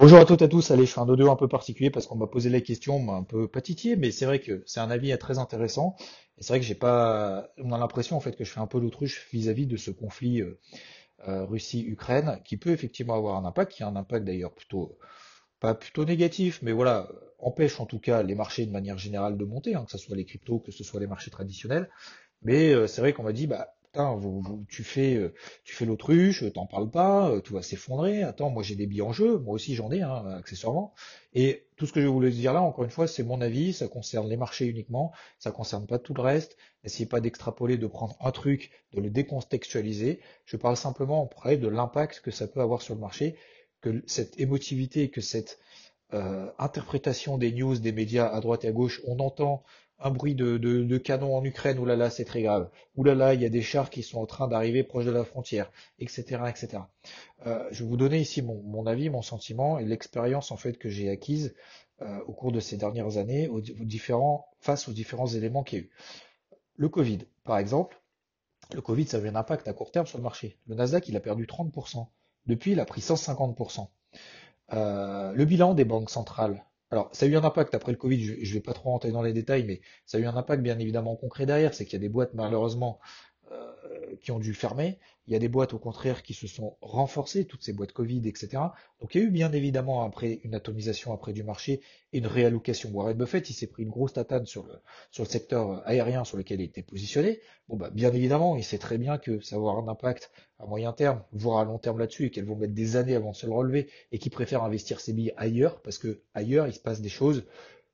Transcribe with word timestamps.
Bonjour 0.00 0.18
à 0.20 0.24
toutes 0.24 0.42
et 0.42 0.44
à 0.44 0.48
tous. 0.48 0.70
Allez, 0.70 0.86
je 0.86 0.92
fais 0.92 1.00
un 1.00 1.08
audio 1.08 1.30
un 1.30 1.36
peu 1.36 1.48
particulier 1.48 1.90
parce 1.90 2.06
qu'on 2.06 2.16
m'a 2.16 2.28
posé 2.28 2.50
la 2.50 2.60
question, 2.60 3.12
un 3.12 3.24
peu 3.24 3.48
patitié, 3.48 3.96
mais 3.96 4.12
c'est 4.12 4.26
vrai 4.26 4.38
que 4.40 4.62
c'est 4.64 4.78
un 4.80 4.90
avis 4.90 5.16
très 5.18 5.38
intéressant. 5.38 5.96
Et 6.36 6.42
c'est 6.42 6.52
vrai 6.52 6.60
que 6.60 6.66
j'ai 6.66 6.76
pas, 6.76 7.48
on 7.58 7.72
a 7.72 7.78
l'impression 7.78 8.16
en 8.16 8.20
fait 8.20 8.36
que 8.36 8.44
je 8.44 8.50
fais 8.52 8.60
un 8.60 8.68
peu 8.68 8.78
l'autruche 8.78 9.28
vis-à-vis 9.32 9.66
de 9.66 9.76
ce 9.76 9.90
conflit 9.90 10.40
euh, 10.40 10.58
euh, 11.28 11.44
Russie-Ukraine, 11.46 12.40
qui 12.44 12.56
peut 12.58 12.70
effectivement 12.70 13.14
avoir 13.14 13.36
un 13.36 13.44
impact, 13.44 13.72
qui 13.72 13.82
a 13.82 13.88
un 13.88 13.96
impact 13.96 14.24
d'ailleurs 14.26 14.54
plutôt 14.54 14.98
pas 15.60 15.74
plutôt 15.74 16.04
négatif, 16.04 16.60
mais 16.62 16.72
voilà, 16.72 17.08
empêche 17.38 17.80
en 17.80 17.86
tout 17.86 18.00
cas 18.00 18.22
les 18.22 18.34
marchés 18.36 18.66
de 18.66 18.72
manière 18.72 18.98
générale 18.98 19.36
de 19.38 19.44
monter, 19.44 19.74
hein, 19.74 19.84
que 19.84 19.92
ce 19.92 19.98
soit 19.98 20.16
les 20.16 20.24
cryptos, 20.26 20.60
que 20.60 20.72
ce 20.72 20.84
soit 20.84 21.00
les 21.00 21.08
marchés 21.08 21.30
traditionnels. 21.32 21.90
Mais 22.42 22.72
euh, 22.72 22.86
c'est 22.86 23.00
vrai 23.00 23.12
qu'on 23.12 23.24
m'a 23.24 23.32
dit, 23.32 23.46
bah 23.48 23.74
tu 24.68 24.84
fais, 24.84 25.14
euh, 25.16 25.34
tu 25.64 25.74
fais 25.74 25.84
l'autruche, 25.84 26.44
t'en 26.52 26.66
parles 26.66 26.90
pas, 26.90 27.30
euh, 27.30 27.40
tout 27.40 27.54
va 27.54 27.62
s'effondrer. 27.62 28.22
Attends, 28.22 28.50
moi 28.50 28.62
j'ai 28.62 28.76
des 28.76 28.86
billes 28.86 29.02
en 29.02 29.12
jeu, 29.12 29.38
moi 29.38 29.54
aussi 29.54 29.74
j'en 29.74 29.90
ai, 29.90 30.02
hein, 30.02 30.24
accessoirement. 30.38 30.94
Et 31.34 31.66
tout 31.76 31.86
ce 31.86 31.92
que 31.92 32.00
je 32.00 32.06
voulais 32.06 32.30
dire 32.30 32.52
là, 32.52 32.62
encore 32.62 32.84
une 32.84 32.90
fois, 32.90 33.06
c'est 33.06 33.22
mon 33.22 33.40
avis, 33.40 33.72
ça 33.72 33.88
concerne 33.88 34.28
les 34.28 34.36
marchés 34.36 34.66
uniquement, 34.66 35.12
ça 35.38 35.50
concerne 35.50 35.86
pas 35.86 35.98
tout 35.98 36.14
le 36.14 36.22
reste. 36.22 36.56
N'essayez 36.84 37.06
pas 37.06 37.20
d'extrapoler, 37.20 37.76
de 37.76 37.86
prendre 37.86 38.16
un 38.20 38.30
truc, 38.30 38.70
de 38.92 39.00
le 39.00 39.10
décontextualiser. 39.10 40.20
Je 40.44 40.56
parle 40.56 40.76
simplement 40.76 41.24
après 41.24 41.56
de 41.56 41.68
l'impact 41.68 42.20
que 42.20 42.30
ça 42.30 42.46
peut 42.46 42.60
avoir 42.60 42.82
sur 42.82 42.94
le 42.94 43.00
marché, 43.00 43.36
que 43.80 44.02
cette 44.06 44.38
émotivité, 44.40 45.10
que 45.10 45.20
cette 45.20 45.58
euh, 46.14 46.50
interprétation 46.58 47.36
des 47.36 47.52
news 47.52 47.76
des 47.78 47.92
médias 47.92 48.28
à 48.28 48.40
droite 48.40 48.64
et 48.64 48.68
à 48.68 48.72
gauche, 48.72 49.02
on 49.06 49.18
entend 49.18 49.62
un 50.00 50.10
bruit 50.10 50.34
de, 50.34 50.58
de, 50.58 50.98
canon 50.98 51.36
en 51.36 51.44
Ukraine, 51.44 51.78
oulala, 51.78 52.10
c'est 52.10 52.24
très 52.24 52.42
grave, 52.42 52.70
oulala, 52.96 53.34
il 53.34 53.42
y 53.42 53.44
a 53.44 53.48
des 53.48 53.62
chars 53.62 53.90
qui 53.90 54.02
sont 54.02 54.20
en 54.20 54.26
train 54.26 54.46
d'arriver 54.46 54.84
proche 54.84 55.04
de 55.04 55.10
la 55.10 55.24
frontière, 55.24 55.70
etc., 55.98 56.42
etc. 56.48 56.82
Euh, 57.46 57.66
je 57.72 57.82
vais 57.82 57.90
vous 57.90 57.96
donner 57.96 58.20
ici 58.20 58.42
mon, 58.42 58.86
avis, 58.86 59.10
mon 59.10 59.22
sentiment 59.22 59.78
et 59.78 59.84
l'expérience 59.84 60.52
en 60.52 60.56
fait 60.56 60.78
que 60.78 60.88
j'ai 60.88 61.10
acquise 61.10 61.54
euh, 62.02 62.20
au 62.26 62.32
cours 62.32 62.52
de 62.52 62.60
ces 62.60 62.76
dernières 62.76 63.16
années, 63.16 63.48
aux 63.48 63.60
différents, 63.60 64.46
face 64.60 64.88
aux 64.88 64.92
différents 64.92 65.26
éléments 65.26 65.64
qu'il 65.64 65.78
y 65.78 65.82
a 65.82 65.84
eu. 65.84 65.90
Le 66.76 66.88
Covid, 66.88 67.18
par 67.44 67.58
exemple, 67.58 68.00
le 68.72 68.80
Covid, 68.80 69.06
ça 69.06 69.16
a 69.16 69.20
eu 69.20 69.28
un 69.28 69.34
impact 69.34 69.66
à 69.66 69.72
court 69.72 69.90
terme 69.90 70.06
sur 70.06 70.18
le 70.18 70.22
marché. 70.22 70.58
Le 70.66 70.74
Nasdaq, 70.74 71.08
il 71.08 71.16
a 71.16 71.20
perdu 71.20 71.46
30%. 71.46 72.06
Depuis, 72.46 72.72
il 72.72 72.80
a 72.80 72.84
pris 72.84 73.00
150%. 73.00 73.88
Euh, 74.74 75.32
le 75.32 75.44
bilan 75.44 75.74
des 75.74 75.84
banques 75.84 76.10
centrales. 76.10 76.64
Alors, 76.90 77.10
ça 77.12 77.26
a 77.26 77.28
eu 77.28 77.36
un 77.36 77.44
impact. 77.44 77.74
Après 77.74 77.92
le 77.92 77.98
Covid, 77.98 78.22
je 78.24 78.48
ne 78.48 78.54
vais 78.54 78.60
pas 78.60 78.72
trop 78.72 78.90
rentrer 78.90 79.10
dans 79.10 79.22
les 79.22 79.32
détails, 79.32 79.64
mais 79.64 79.80
ça 80.06 80.18
a 80.18 80.20
eu 80.20 80.24
un 80.24 80.36
impact 80.36 80.62
bien 80.62 80.78
évidemment 80.78 81.16
concret 81.16 81.46
derrière, 81.46 81.74
c'est 81.74 81.84
qu'il 81.84 81.94
y 81.94 81.96
a 81.96 82.00
des 82.00 82.08
boîtes 82.08 82.34
malheureusement 82.34 82.98
qui 84.20 84.32
ont 84.32 84.38
dû 84.38 84.54
fermer, 84.54 84.98
il 85.26 85.32
y 85.32 85.36
a 85.36 85.38
des 85.38 85.48
boîtes 85.48 85.74
au 85.74 85.78
contraire 85.78 86.22
qui 86.22 86.34
se 86.34 86.46
sont 86.46 86.76
renforcées, 86.80 87.44
toutes 87.44 87.62
ces 87.62 87.72
boîtes 87.72 87.92
Covid, 87.92 88.26
etc. 88.26 88.62
Donc 89.00 89.14
il 89.14 89.20
y 89.20 89.24
a 89.24 89.26
eu 89.26 89.30
bien 89.30 89.52
évidemment 89.52 90.02
après 90.02 90.40
une 90.42 90.54
atomisation 90.54 91.12
après 91.12 91.32
du 91.32 91.42
marché 91.42 91.82
et 92.12 92.18
une 92.18 92.26
réallocation. 92.26 92.90
Warren 92.92 93.16
Buffett, 93.16 93.48
il 93.50 93.52
s'est 93.52 93.66
pris 93.66 93.82
une 93.82 93.90
grosse 93.90 94.14
tatane 94.14 94.46
sur 94.46 94.66
le, 94.66 95.24
secteur 95.26 95.86
aérien 95.86 96.24
sur 96.24 96.38
lequel 96.38 96.60
il 96.60 96.64
était 96.64 96.82
positionné. 96.82 97.40
Bon 97.68 97.76
bah 97.76 97.90
bien 97.90 98.12
évidemment, 98.12 98.56
il 98.56 98.64
sait 98.64 98.78
très 98.78 98.96
bien 98.96 99.18
que 99.18 99.40
ça 99.40 99.56
va 99.56 99.60
avoir 99.60 99.78
un 99.78 99.88
impact 99.88 100.30
à 100.58 100.66
moyen 100.66 100.92
terme, 100.92 101.22
voire 101.32 101.58
à 101.58 101.64
long 101.64 101.78
terme 101.78 101.98
là-dessus, 101.98 102.26
et 102.26 102.30
qu'elles 102.30 102.46
vont 102.46 102.56
mettre 102.56 102.74
des 102.74 102.96
années 102.96 103.14
avant 103.14 103.32
de 103.32 103.36
se 103.36 103.46
le 103.46 103.52
relever, 103.52 103.90
et 104.12 104.18
qu'il 104.18 104.32
préfère 104.32 104.64
investir 104.64 105.00
ses 105.00 105.12
billes 105.12 105.34
ailleurs, 105.36 105.82
parce 105.82 105.98
que 105.98 106.22
ailleurs 106.34 106.66
il 106.66 106.72
se 106.72 106.80
passe 106.80 107.02
des 107.02 107.10
choses 107.10 107.44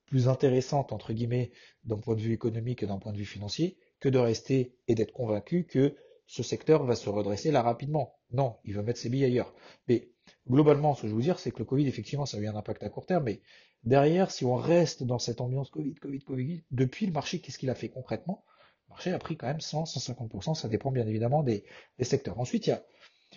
plus 0.06 0.28
intéressantes 0.28 0.92
entre 0.92 1.12
guillemets 1.12 1.50
d'un 1.84 1.98
point 1.98 2.14
de 2.14 2.20
vue 2.20 2.32
économique 2.32 2.82
et 2.82 2.86
d'un 2.86 2.98
point 2.98 3.12
de 3.12 3.18
vue 3.18 3.24
financier, 3.24 3.76
que 4.04 4.10
de 4.10 4.18
rester 4.18 4.76
et 4.86 4.94
d'être 4.94 5.12
convaincu 5.12 5.64
que 5.64 5.96
ce 6.26 6.42
secteur 6.42 6.84
va 6.84 6.94
se 6.94 7.08
redresser 7.08 7.50
là 7.50 7.62
rapidement. 7.62 8.18
Non, 8.32 8.56
il 8.64 8.74
veut 8.74 8.82
mettre 8.82 8.98
ses 8.98 9.08
billes 9.08 9.24
ailleurs. 9.24 9.54
Mais 9.88 10.10
globalement, 10.46 10.94
ce 10.94 11.02
que 11.02 11.08
je 11.08 11.14
veux 11.14 11.22
dire, 11.22 11.38
c'est 11.38 11.50
que 11.50 11.60
le 11.60 11.64
Covid, 11.64 11.86
effectivement, 11.86 12.26
ça 12.26 12.36
a 12.36 12.40
eu 12.40 12.46
un 12.46 12.54
impact 12.54 12.82
à 12.82 12.90
court 12.90 13.06
terme, 13.06 13.24
mais 13.24 13.40
derrière, 13.82 14.30
si 14.30 14.44
on 14.44 14.56
reste 14.56 15.04
dans 15.04 15.18
cette 15.18 15.40
ambiance 15.40 15.70
Covid, 15.70 15.94
Covid, 15.94 16.18
Covid, 16.18 16.64
depuis 16.70 17.06
le 17.06 17.12
marché, 17.12 17.40
qu'est-ce 17.40 17.56
qu'il 17.56 17.70
a 17.70 17.74
fait 17.74 17.88
concrètement? 17.88 18.44
Le 18.88 18.90
marché 18.90 19.10
a 19.10 19.18
pris 19.18 19.38
quand 19.38 19.46
même 19.46 19.62
100, 19.62 19.84
150%, 19.84 20.54
ça 20.54 20.68
dépend 20.68 20.92
bien 20.92 21.06
évidemment 21.06 21.42
des, 21.42 21.64
des 21.98 22.04
secteurs. 22.04 22.38
Ensuite, 22.38 22.66
il 22.66 22.70
y 22.70 22.72
a, 22.74 22.84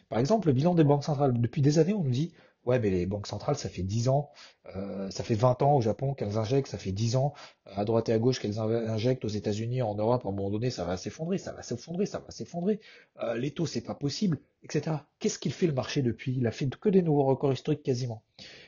par 0.09 0.19
exemple, 0.19 0.47
le 0.47 0.53
bilan 0.53 0.75
des 0.75 0.83
banques 0.83 1.05
centrales. 1.05 1.39
Depuis 1.39 1.61
des 1.61 1.79
années, 1.79 1.93
on 1.93 2.03
nous 2.03 2.11
dit, 2.11 2.33
ouais, 2.67 2.79
mais 2.79 2.89
les 2.91 3.05
banques 3.05 3.27
centrales, 3.27 3.57
ça 3.57 3.69
fait 3.69 3.83
10 3.83 4.09
ans, 4.09 4.29
euh, 4.75 5.09
ça 5.11 5.23
fait 5.23 5.33
20 5.35 5.61
ans 5.61 5.75
au 5.75 5.81
Japon 5.81 6.13
qu'elles 6.13 6.37
injectent, 6.37 6.69
ça 6.69 6.77
fait 6.77 6.91
10 6.91 7.15
ans 7.15 7.33
à 7.65 7.85
droite 7.85 8.09
et 8.09 8.13
à 8.13 8.19
gauche 8.19 8.39
qu'elles 8.39 8.59
in- 8.59 8.87
injectent 8.89 9.25
aux 9.25 9.29
États-Unis, 9.29 9.81
en 9.81 9.95
Europe, 9.95 10.25
à 10.25 10.29
un 10.29 10.31
moment 10.31 10.49
donné, 10.51 10.69
ça 10.69 10.83
va 10.85 10.97
s'effondrer, 10.97 11.37
ça 11.37 11.51
va 11.53 11.63
s'effondrer, 11.63 12.05
ça 12.05 12.19
va 12.19 12.31
s'effondrer. 12.31 12.79
Euh, 13.23 13.35
les 13.35 13.51
taux, 13.51 13.65
c'est 13.65 13.81
pas 13.81 13.95
possible, 13.95 14.39
etc. 14.63 15.07
Qu'est-ce 15.19 15.39
qu'il 15.39 15.53
fait 15.53 15.67
le 15.67 15.73
marché 15.73 16.01
depuis? 16.01 16.35
Il 16.37 16.45
a 16.47 16.51
fait 16.51 16.69
que 16.69 16.89
des 16.89 17.01
nouveaux 17.01 17.25
records 17.25 17.53
historiques 17.53 17.83
quasiment. 17.83 18.23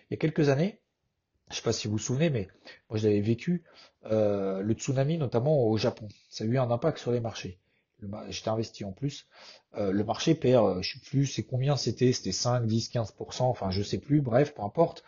Il 0.09 0.13
y 0.13 0.15
a 0.15 0.17
quelques 0.17 0.49
années, 0.49 0.81
je 1.51 1.57
sais 1.57 1.61
pas 1.63 1.73
si 1.73 1.87
vous 1.87 1.93
vous 1.93 1.99
souvenez, 1.99 2.29
mais 2.31 2.47
moi 2.89 2.99
je 2.99 3.07
l'avais 3.07 3.21
vécu, 3.21 3.63
euh, 4.05 4.61
le 4.61 4.73
tsunami 4.73 5.17
notamment 5.17 5.65
au 5.67 5.77
Japon. 5.77 6.07
Ça 6.29 6.43
a 6.43 6.47
eu 6.47 6.57
un 6.57 6.71
impact 6.71 6.97
sur 6.99 7.11
les 7.11 7.19
marchés. 7.21 7.59
J'étais 8.29 8.49
investi 8.49 8.85
en 8.85 8.91
plus. 8.91 9.27
Euh, 9.75 9.91
le 9.91 10.03
marché 10.03 10.35
perd, 10.35 10.65
euh, 10.65 10.81
je 10.81 10.93
sais 10.93 10.99
plus, 10.99 11.25
c'est 11.25 11.43
combien 11.43 11.75
c'était, 11.75 12.11
c'était 12.13 12.31
5, 12.31 12.65
10, 12.65 12.89
15%, 12.91 13.43
enfin 13.43 13.69
je 13.71 13.81
sais 13.81 13.97
plus, 13.97 14.21
bref, 14.21 14.53
peu 14.53 14.63
importe. 14.63 15.03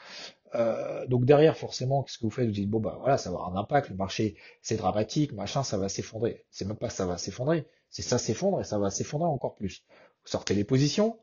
Euh, 0.56 1.06
donc 1.08 1.26
derrière, 1.26 1.58
forcément, 1.58 2.04
qu'est-ce 2.04 2.18
que 2.18 2.24
vous 2.24 2.30
faites? 2.30 2.46
Vous 2.46 2.52
dites, 2.52 2.70
bon 2.70 2.80
bah 2.80 2.98
voilà, 3.00 3.18
ça 3.18 3.32
va 3.32 3.38
avoir 3.38 3.56
un 3.56 3.60
impact, 3.60 3.90
le 3.90 3.96
marché 3.96 4.36
c'est 4.62 4.76
dramatique, 4.76 5.32
machin, 5.34 5.64
ça 5.64 5.78
va 5.78 5.90
s'effondrer. 5.90 6.46
C'est 6.52 6.66
même 6.66 6.78
pas 6.78 6.90
ça 6.90 7.06
va 7.06 7.18
s'effondrer, 7.18 7.66
c'est 7.90 8.02
ça 8.02 8.18
s'effondre 8.18 8.60
et 8.62 8.64
ça 8.64 8.78
va 8.78 8.90
s'effondrer 8.92 9.30
encore 9.30 9.56
plus. 9.56 9.84
Vous 10.24 10.30
sortez 10.30 10.54
les 10.54 10.64
positions, 10.64 11.18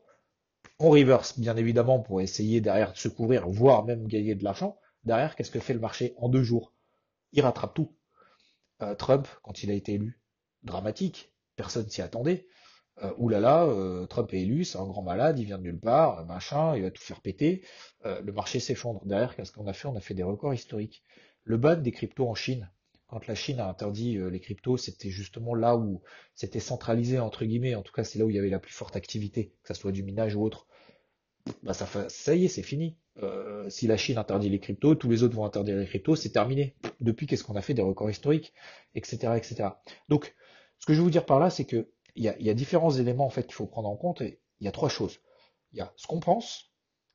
on 0.79 0.89
reverse 0.89 1.39
bien 1.39 1.55
évidemment 1.57 1.99
pour 1.99 2.21
essayer 2.21 2.61
derrière 2.61 2.93
de 2.93 2.97
se 2.97 3.07
couvrir, 3.07 3.47
voire 3.47 3.85
même 3.85 4.07
gagner 4.07 4.35
de 4.35 4.43
l'argent. 4.43 4.77
Derrière, 5.05 5.35
qu'est-ce 5.35 5.51
que 5.51 5.59
fait 5.59 5.73
le 5.73 5.79
marché 5.79 6.13
en 6.17 6.29
deux 6.29 6.43
jours? 6.43 6.73
Il 7.31 7.41
rattrape 7.41 7.73
tout. 7.73 7.93
Trump, 8.97 9.27
quand 9.43 9.61
il 9.61 9.71
a 9.71 9.73
été 9.73 9.95
élu, 9.95 10.21
dramatique, 10.63 11.33
personne 11.59 11.89
s'y 11.89 12.01
attendait. 12.01 12.47
Euh, 13.03 13.11
oulala, 13.17 13.65
euh, 13.65 14.05
Trump 14.05 14.33
est 14.33 14.43
élu, 14.43 14.63
c'est 14.63 14.77
un 14.77 14.85
grand 14.85 15.01
malade, 15.01 15.37
il 15.39 15.45
vient 15.45 15.57
de 15.57 15.63
nulle 15.63 15.79
part, 15.79 16.19
euh, 16.19 16.23
machin, 16.23 16.77
il 16.77 16.83
va 16.83 16.89
tout 16.89 17.03
faire 17.03 17.19
péter. 17.19 17.65
Euh, 18.05 18.21
le 18.21 18.31
marché 18.31 18.61
s'effondre. 18.61 19.05
Derrière, 19.05 19.35
qu'est-ce 19.35 19.51
qu'on 19.51 19.67
a 19.67 19.73
fait? 19.73 19.89
On 19.89 19.95
a 19.97 19.99
fait 19.99 20.13
des 20.13 20.23
records 20.23 20.53
historiques. 20.53 21.03
Le 21.43 21.57
ban 21.57 21.75
des 21.75 21.91
cryptos 21.91 22.29
en 22.29 22.35
Chine. 22.35 22.71
Quand 23.07 23.27
la 23.27 23.35
Chine 23.35 23.59
a 23.59 23.67
interdit 23.67 24.17
euh, 24.17 24.29
les 24.29 24.39
cryptos, 24.39 24.77
c'était 24.77 25.09
justement 25.09 25.53
là 25.53 25.75
où 25.75 26.01
c'était 26.33 26.61
centralisé, 26.61 27.19
entre 27.19 27.43
guillemets. 27.43 27.75
En 27.75 27.81
tout 27.81 27.91
cas, 27.91 28.05
c'est 28.05 28.19
là 28.19 28.25
où 28.25 28.29
il 28.29 28.37
y 28.37 28.39
avait 28.39 28.49
la 28.49 28.59
plus 28.59 28.73
forte 28.73 28.95
activité, 28.95 29.53
que 29.63 29.67
ça 29.67 29.73
soit 29.73 29.91
du 29.91 30.03
minage 30.03 30.35
ou 30.35 30.43
autre 30.43 30.65
bah 31.63 31.73
ça, 31.73 32.35
y 32.35 32.45
est, 32.45 32.47
c'est 32.47 32.63
fini. 32.63 32.97
Si 33.69 33.87
la 33.87 33.97
Chine 33.97 34.17
interdit 34.17 34.49
les 34.49 34.59
cryptos, 34.59 34.93
tous 34.95 35.09
les 35.09 35.23
autres 35.23 35.35
vont 35.35 35.45
interdire 35.45 35.77
les 35.77 35.85
cryptos, 35.85 36.15
c'est 36.15 36.29
terminé. 36.29 36.75
Depuis, 36.99 37.25
qu'est-ce 37.25 37.43
qu'on 37.43 37.55
a 37.55 37.61
fait? 37.61 37.73
Des 37.73 37.81
records 37.81 38.11
historiques, 38.11 38.53
etc., 38.93 39.33
etc. 39.35 39.69
Donc, 40.09 40.35
ce 40.79 40.85
que 40.85 40.93
je 40.93 40.99
veux 40.99 41.03
vous 41.03 41.11
dire 41.11 41.25
par 41.25 41.39
là, 41.39 41.49
c'est 41.49 41.65
que 41.65 41.89
il 42.15 42.23
y 42.23 42.29
a, 42.29 42.37
y 42.39 42.49
a 42.49 42.53
différents 42.53 42.91
éléments 42.91 43.29
qu'il 43.29 43.53
faut 43.53 43.67
prendre 43.67 43.89
en 43.89 43.95
compte 43.95 44.21
et 44.21 44.41
il 44.59 44.65
y 44.65 44.67
a 44.67 44.71
trois 44.71 44.89
choses. 44.89 45.19
Il 45.71 45.79
y 45.79 45.81
a 45.81 45.93
ce 45.95 46.07
qu'on 46.07 46.19
pense, 46.19 46.71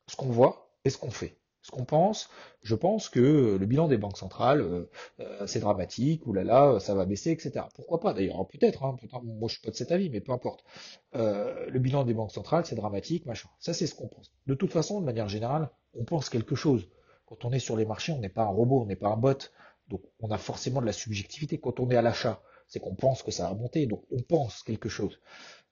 ce 0.08 0.16
qu'on 0.16 0.30
voit 0.30 0.70
et 0.84 0.90
ce 0.90 0.98
qu'on 0.98 1.10
fait. 1.10 1.38
Ce 1.64 1.70
qu'on 1.70 1.86
pense, 1.86 2.28
je 2.60 2.74
pense 2.74 3.08
que 3.08 3.56
le 3.58 3.66
bilan 3.66 3.88
des 3.88 3.96
banques 3.96 4.18
centrales, 4.18 4.60
euh, 4.60 4.90
euh, 5.20 5.46
c'est 5.46 5.60
dramatique, 5.60 6.26
oulala, 6.26 6.78
ça 6.78 6.94
va 6.94 7.06
baisser, 7.06 7.30
etc. 7.30 7.64
Pourquoi 7.74 8.00
pas 8.00 8.12
d'ailleurs, 8.12 8.38
hein, 8.38 8.46
peut-être, 8.50 8.84
hein, 8.84 8.96
peut-être, 9.00 9.22
moi 9.22 9.48
je 9.48 9.54
suis 9.54 9.62
pas 9.62 9.70
de 9.70 9.76
cet 9.76 9.90
avis, 9.90 10.10
mais 10.10 10.20
peu 10.20 10.32
importe. 10.32 10.62
Euh, 11.14 11.64
le 11.70 11.78
bilan 11.78 12.04
des 12.04 12.12
banques 12.12 12.32
centrales, 12.32 12.66
c'est 12.66 12.74
dramatique, 12.74 13.24
machin. 13.24 13.48
Ça, 13.60 13.72
c'est 13.72 13.86
ce 13.86 13.94
qu'on 13.94 14.08
pense. 14.08 14.30
De 14.46 14.54
toute 14.54 14.72
façon, 14.72 15.00
de 15.00 15.06
manière 15.06 15.30
générale, 15.30 15.70
on 15.94 16.04
pense 16.04 16.28
quelque 16.28 16.54
chose. 16.54 16.86
Quand 17.24 17.46
on 17.46 17.52
est 17.52 17.58
sur 17.58 17.78
les 17.78 17.86
marchés, 17.86 18.12
on 18.12 18.18
n'est 18.18 18.28
pas 18.28 18.42
un 18.42 18.48
robot, 18.48 18.82
on 18.82 18.86
n'est 18.86 18.94
pas 18.94 19.08
un 19.08 19.16
bot. 19.16 19.50
Donc, 19.88 20.02
on 20.20 20.30
a 20.30 20.36
forcément 20.36 20.82
de 20.82 20.86
la 20.86 20.92
subjectivité. 20.92 21.58
Quand 21.58 21.80
on 21.80 21.90
est 21.90 21.96
à 21.96 22.02
l'achat, 22.02 22.42
c'est 22.66 22.80
qu'on 22.80 22.94
pense 22.94 23.22
que 23.22 23.30
ça 23.30 23.48
va 23.48 23.54
monter, 23.54 23.86
donc 23.86 24.04
on 24.10 24.20
pense 24.22 24.62
quelque 24.62 24.88
chose. 24.88 25.20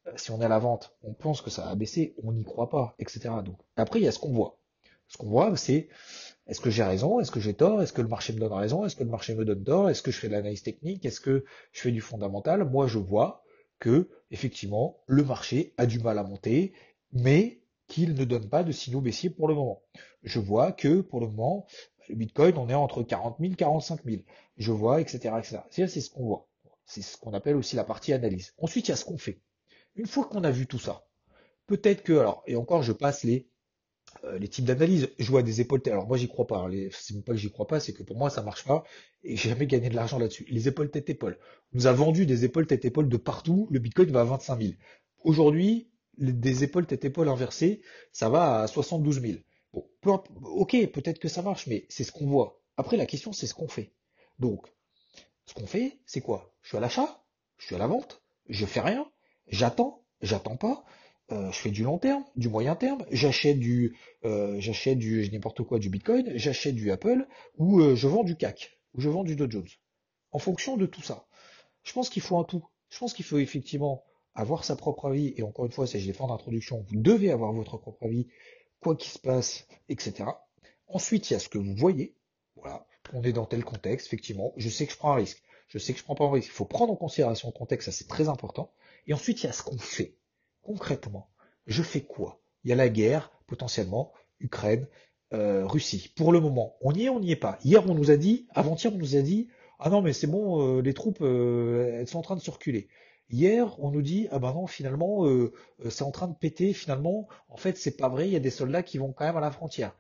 Euh, 0.07 0.13
si 0.17 0.31
on 0.31 0.41
est 0.41 0.45
à 0.45 0.49
la 0.49 0.59
vente, 0.59 0.97
on 1.03 1.15
pense 1.15 1.43
que 1.43 1.51
ça 1.51 1.65
va 1.67 1.75
baisser, 1.75 2.15
on 2.23 2.33
n'y 2.33 2.45
croit 2.45 2.71
pas, 2.71 2.95
etc. 2.99 3.31
Donc, 3.45 3.59
après, 3.77 4.01
il 4.01 4.05
y 4.05 4.09
a 4.09 4.13
ce 4.13 4.19
qu'on 4.19 4.33
voit. 4.33 4.59
Ce 5.09 5.17
qu'on 5.17 5.29
voit, 5.29 5.57
c'est 5.57 5.89
est-ce 6.47 6.61
que 6.61 6.71
j'ai 6.71 6.83
raison, 6.83 7.21
est-ce 7.21 7.31
que 7.31 7.41
j'ai 7.41 7.55
tort, 7.55 7.83
est-ce 7.83 7.93
que 7.93 8.03
le 8.03 8.09
marché 8.09 8.33
me 8.33 8.41
donne 8.41 8.53
raison, 8.53 8.85
est-ce 8.85 8.97
que 8.97 9.05
le 9.05 9.11
marché 9.11 9.35
me 9.35 9.45
donne 9.45 9.63
tort, 9.63 9.91
est-ce 9.91 10.03
que 10.03 10.11
je 10.11 10.19
fais 10.19 10.29
de 10.29 10.33
l'analyse 10.33 10.63
technique, 10.63 11.05
est-ce 11.05 11.21
que 11.21 11.45
je 11.73 11.81
fais 11.81 11.93
du 11.93 12.01
fondamental? 12.01 12.65
Moi, 12.65 12.87
je 12.87 12.99
vois 12.99 13.45
que 13.79 14.09
effectivement, 14.31 14.99
le 15.07 15.23
marché 15.23 15.75
a 15.77 15.87
du 15.87 16.01
mal 16.01 16.19
à 16.19 16.25
monter, 16.25 16.73
mais 17.13 17.61
qu'il 17.87 18.15
ne 18.15 18.25
donne 18.25 18.49
pas 18.49 18.65
de 18.65 18.73
signaux 18.73 19.01
baissiers 19.01 19.31
pour 19.31 19.49
le 19.49 19.55
moment. 19.55 19.83
Je 20.23 20.39
vois 20.39 20.73
que 20.73 21.01
pour 21.03 21.21
le 21.21 21.27
moment, 21.27 21.67
le 22.09 22.17
Bitcoin, 22.17 22.57
on 22.57 22.69
est 22.69 22.75
entre 22.75 23.03
40 23.03 23.39
000 23.39 23.53
et 23.53 23.57
45 23.57 24.05
000. 24.05 24.23
Je 24.57 24.73
vois, 24.73 25.01
etc. 25.01 25.35
etc. 25.39 25.59
C'est 25.71 26.01
ce 26.01 26.11
qu'on 26.11 26.25
voit. 26.25 26.49
C'est 26.85 27.03
ce 27.03 27.17
qu'on 27.17 27.33
appelle 27.33 27.57
aussi 27.57 27.77
la 27.77 27.85
partie 27.85 28.13
analyse. 28.13 28.55
Ensuite, 28.59 28.89
il 28.89 28.91
y 28.91 28.95
a 28.95 28.97
ce 28.97 29.05
qu'on 29.05 29.19
fait. 29.19 29.41
Une 29.95 30.07
fois 30.07 30.25
qu'on 30.27 30.45
a 30.45 30.51
vu 30.51 30.67
tout 30.67 30.79
ça, 30.79 31.07
peut-être 31.67 32.03
que, 32.03 32.13
alors, 32.13 32.43
et 32.47 32.57
encore, 32.57 32.83
je 32.83 32.93
passe 32.93 33.25
les, 33.25 33.49
euh, 34.25 34.39
types 34.47 34.65
d'analyse. 34.65 35.09
Je 35.19 35.31
vois 35.31 35.43
des 35.43 35.61
épaules. 35.61 35.81
Alors 35.87 36.07
moi, 36.07 36.17
j'y 36.17 36.29
crois 36.29 36.47
pas. 36.47 36.69
C'est 36.91 37.15
même 37.15 37.23
pas 37.23 37.33
que 37.33 37.39
j'y 37.39 37.51
crois 37.51 37.67
pas, 37.67 37.81
c'est 37.81 37.93
que 37.93 38.03
pour 38.03 38.17
moi, 38.17 38.31
ça 38.31 38.43
marche 38.43 38.65
pas 38.65 38.85
et 39.25 39.37
j'ai 39.37 39.49
jamais 39.49 39.67
gagné 39.67 39.89
de 39.89 39.95
l'argent 39.97 40.19
là-dessus. 40.19 40.47
Les 40.49 40.69
épaules 40.69 40.91
tête 40.91 41.09
épaule. 41.11 41.39
On 41.73 41.79
nous 41.79 41.87
a 41.87 41.93
vendu 41.93 42.27
des 42.27 42.45
épaules 42.45 42.67
tête 42.67 42.85
épaule 42.85 43.09
de 43.09 43.17
partout. 43.17 43.69
Le 43.71 43.79
Bitcoin 43.79 44.11
va 44.11 44.23
à 44.23 44.25
25 44.25 44.61
000. 44.61 44.73
Aujourd'hui, 45.21 45.91
des 46.19 46.65
épaules 46.65 46.87
tête 46.87 47.05
épaule 47.05 47.29
inversées, 47.29 47.81
ça 48.13 48.29
va 48.29 48.63
à 48.63 48.67
72 48.67 49.21
000. 49.21 49.39
Bon, 50.03 50.23
ok, 50.43 50.77
peut-être 50.93 51.19
que 51.19 51.29
ça 51.29 51.43
marche, 51.43 51.67
mais 51.67 51.87
c'est 51.89 52.05
ce 52.05 52.13
qu'on 52.13 52.27
voit. 52.27 52.61
Après, 52.77 52.97
la 52.97 53.07
question, 53.07 53.33
c'est 53.33 53.47
ce 53.47 53.55
qu'on 53.55 53.69
fait. 53.69 53.95
Donc, 54.39 54.67
ce 55.53 55.61
qu'on 55.61 55.67
fait, 55.67 55.99
c'est 56.07 56.23
quoi? 56.23 56.55
Je 56.63 56.69
suis 56.69 56.77
à 56.79 56.81
l'achat, 56.81 57.23
je 57.59 57.67
suis 57.67 57.75
à 57.75 57.79
la 57.79 57.87
vente, 57.87 58.23
je 58.49 58.65
fais 58.65 58.81
rien, 58.81 59.07
j'attends, 59.49 60.03
j'attends 60.23 60.57
pas, 60.57 60.83
euh, 61.31 61.51
je 61.53 61.59
fais 61.59 61.71
du 61.71 61.83
long 61.83 61.99
terme, 61.99 62.25
du 62.37 62.49
moyen 62.49 62.75
terme, 62.75 63.05
j'achète 63.11 63.59
du, 63.59 63.95
euh, 64.25 64.59
j'achète 64.61 64.99
du 64.99 65.29
n'importe 65.31 65.63
quoi, 65.63 65.79
du 65.79 65.91
Bitcoin, 65.91 66.33
j'achète 66.37 66.75
du 66.75 66.91
Apple, 66.91 67.27
ou 67.59 67.81
euh, 67.81 67.95
je 67.95 68.09
vends 68.09 68.25
du 68.25 68.35
CAC, 68.35 68.79
ou 68.95 69.03
je 69.03 69.11
vends 69.11 69.25
du 69.25 69.37
Dow 69.37 69.51
Jones. 69.51 69.69
En 70.31 70.39
fonction 70.39 70.79
de 70.79 70.87
tout 70.87 71.03
ça. 71.03 71.27
Je 71.83 71.93
pense 71.93 72.09
qu'il 72.09 72.23
faut 72.23 72.39
un 72.39 72.45
tout. 72.45 72.67
Je 72.89 72.99
pense 72.99 73.13
qu'il 73.13 73.27
faut 73.27 73.39
effectivement 73.39 74.05
avoir 74.35 74.65
sa 74.65 74.75
propre 74.75 75.09
avis, 75.09 75.35
et 75.37 75.43
encore 75.43 75.67
une 75.67 75.73
fois, 75.73 75.87
c'est 75.87 76.01
je 76.01 76.07
l'ai 76.07 76.15
fait 76.15 76.23
en 76.23 76.33
introduction, 76.33 76.83
vous 76.89 76.97
devez 76.97 77.31
avoir 77.31 77.53
votre 77.53 77.77
propre 77.77 78.07
avis, 78.07 78.27
quoi 78.81 78.97
qu'il 78.97 79.13
se 79.13 79.19
passe, 79.19 79.67
etc. 79.91 80.25
Ensuite, 80.87 81.29
il 81.29 81.35
y 81.35 81.37
a 81.37 81.41
ce 81.41 81.51
que 81.51 81.59
vous 81.59 81.75
voyez. 81.75 82.17
Voilà, 82.57 82.87
on 83.13 83.23
est 83.23 83.33
dans 83.33 83.47
tel 83.47 83.65
contexte, 83.65 84.07
effectivement. 84.07 84.53
Je 84.57 84.69
sais 84.69 84.87
que 84.87 84.93
je 84.93 84.99
prends 84.99 85.13
un 85.13 85.17
risque. 85.17 85.43
Je 85.69 85.79
sais 85.79 85.93
que 85.93 85.99
je 85.99 86.05
prends 86.05 86.15
pas 86.15 86.25
un 86.25 86.33
risque. 86.33 86.49
Il 86.49 86.53
faut 86.53 86.65
prendre 86.65 86.93
en 86.93 86.97
considération 86.97 87.49
le 87.49 87.59
contexte, 87.59 87.87
ça 87.87 87.93
c'est 87.93 88.09
très 88.09 88.29
important. 88.29 88.73
Et 89.07 89.15
ensuite, 89.15 89.43
il 89.43 89.47
y 89.47 89.49
a 89.49 89.53
ce 89.53 89.63
qu'on 89.63 89.79
fait. 89.79 90.17
Concrètement, 90.63 91.31
je 91.67 91.83
fais 91.83 92.03
quoi? 92.03 92.41
Il 92.65 92.71
y 92.71 92.73
a 92.73 92.77
la 92.77 92.89
guerre, 92.89 93.33
potentiellement, 93.47 94.13
Ukraine, 94.39 94.87
euh, 95.33 95.67
Russie. 95.67 96.13
Pour 96.17 96.33
le 96.33 96.41
moment, 96.41 96.77
on 96.81 96.93
y 96.93 97.05
est, 97.05 97.09
on 97.09 97.21
n'y 97.21 97.33
est 97.33 97.37
pas. 97.37 97.59
Hier, 97.65 97.89
on 97.89 97.95
nous 97.95 98.11
a 98.11 98.17
dit, 98.17 98.47
avant-hier, 98.51 98.93
on 98.95 98.99
nous 98.99 99.17
a 99.17 99.23
dit, 99.23 99.49
ah 99.79 99.91
non, 99.91 100.03
mais 100.03 100.13
c'est 100.13 100.27
bon, 100.27 100.79
euh, 100.79 100.83
les 100.83 100.95
troupes, 100.95 101.23
euh, 101.23 101.99
elles 101.99 102.09
sont 102.09 102.19
en 102.19 102.23
train 102.23 102.37
de 102.37 102.41
circuler. 102.41 102.89
Hier, 103.33 103.81
on 103.81 103.91
nous 103.91 104.03
dit 104.03 104.29
ah 104.31 104.39
ben 104.39 104.53
non, 104.53 104.67
finalement, 104.67 105.27
euh, 105.27 105.55
euh, 105.85 105.91
c'est 105.91 106.05
en 106.05 106.11
train 106.11 106.29
de 106.29 106.35
péter. 106.35 106.75
Finalement, 106.75 107.29
en 107.49 107.57
fait, 107.57 107.79
c'est 107.79 107.97
pas 107.97 108.11
vrai. 108.11 108.29
Il 108.29 108.33
y 108.33 108.37
a 108.37 108.41
des 108.41 108.51
soldats 108.51 108.83
qui 108.83 108.99
vont 108.99 109.13
quand 109.13 109.25
même 109.25 109.39
à 109.39 109.41
la 109.41 109.51
frontière. 109.51 109.97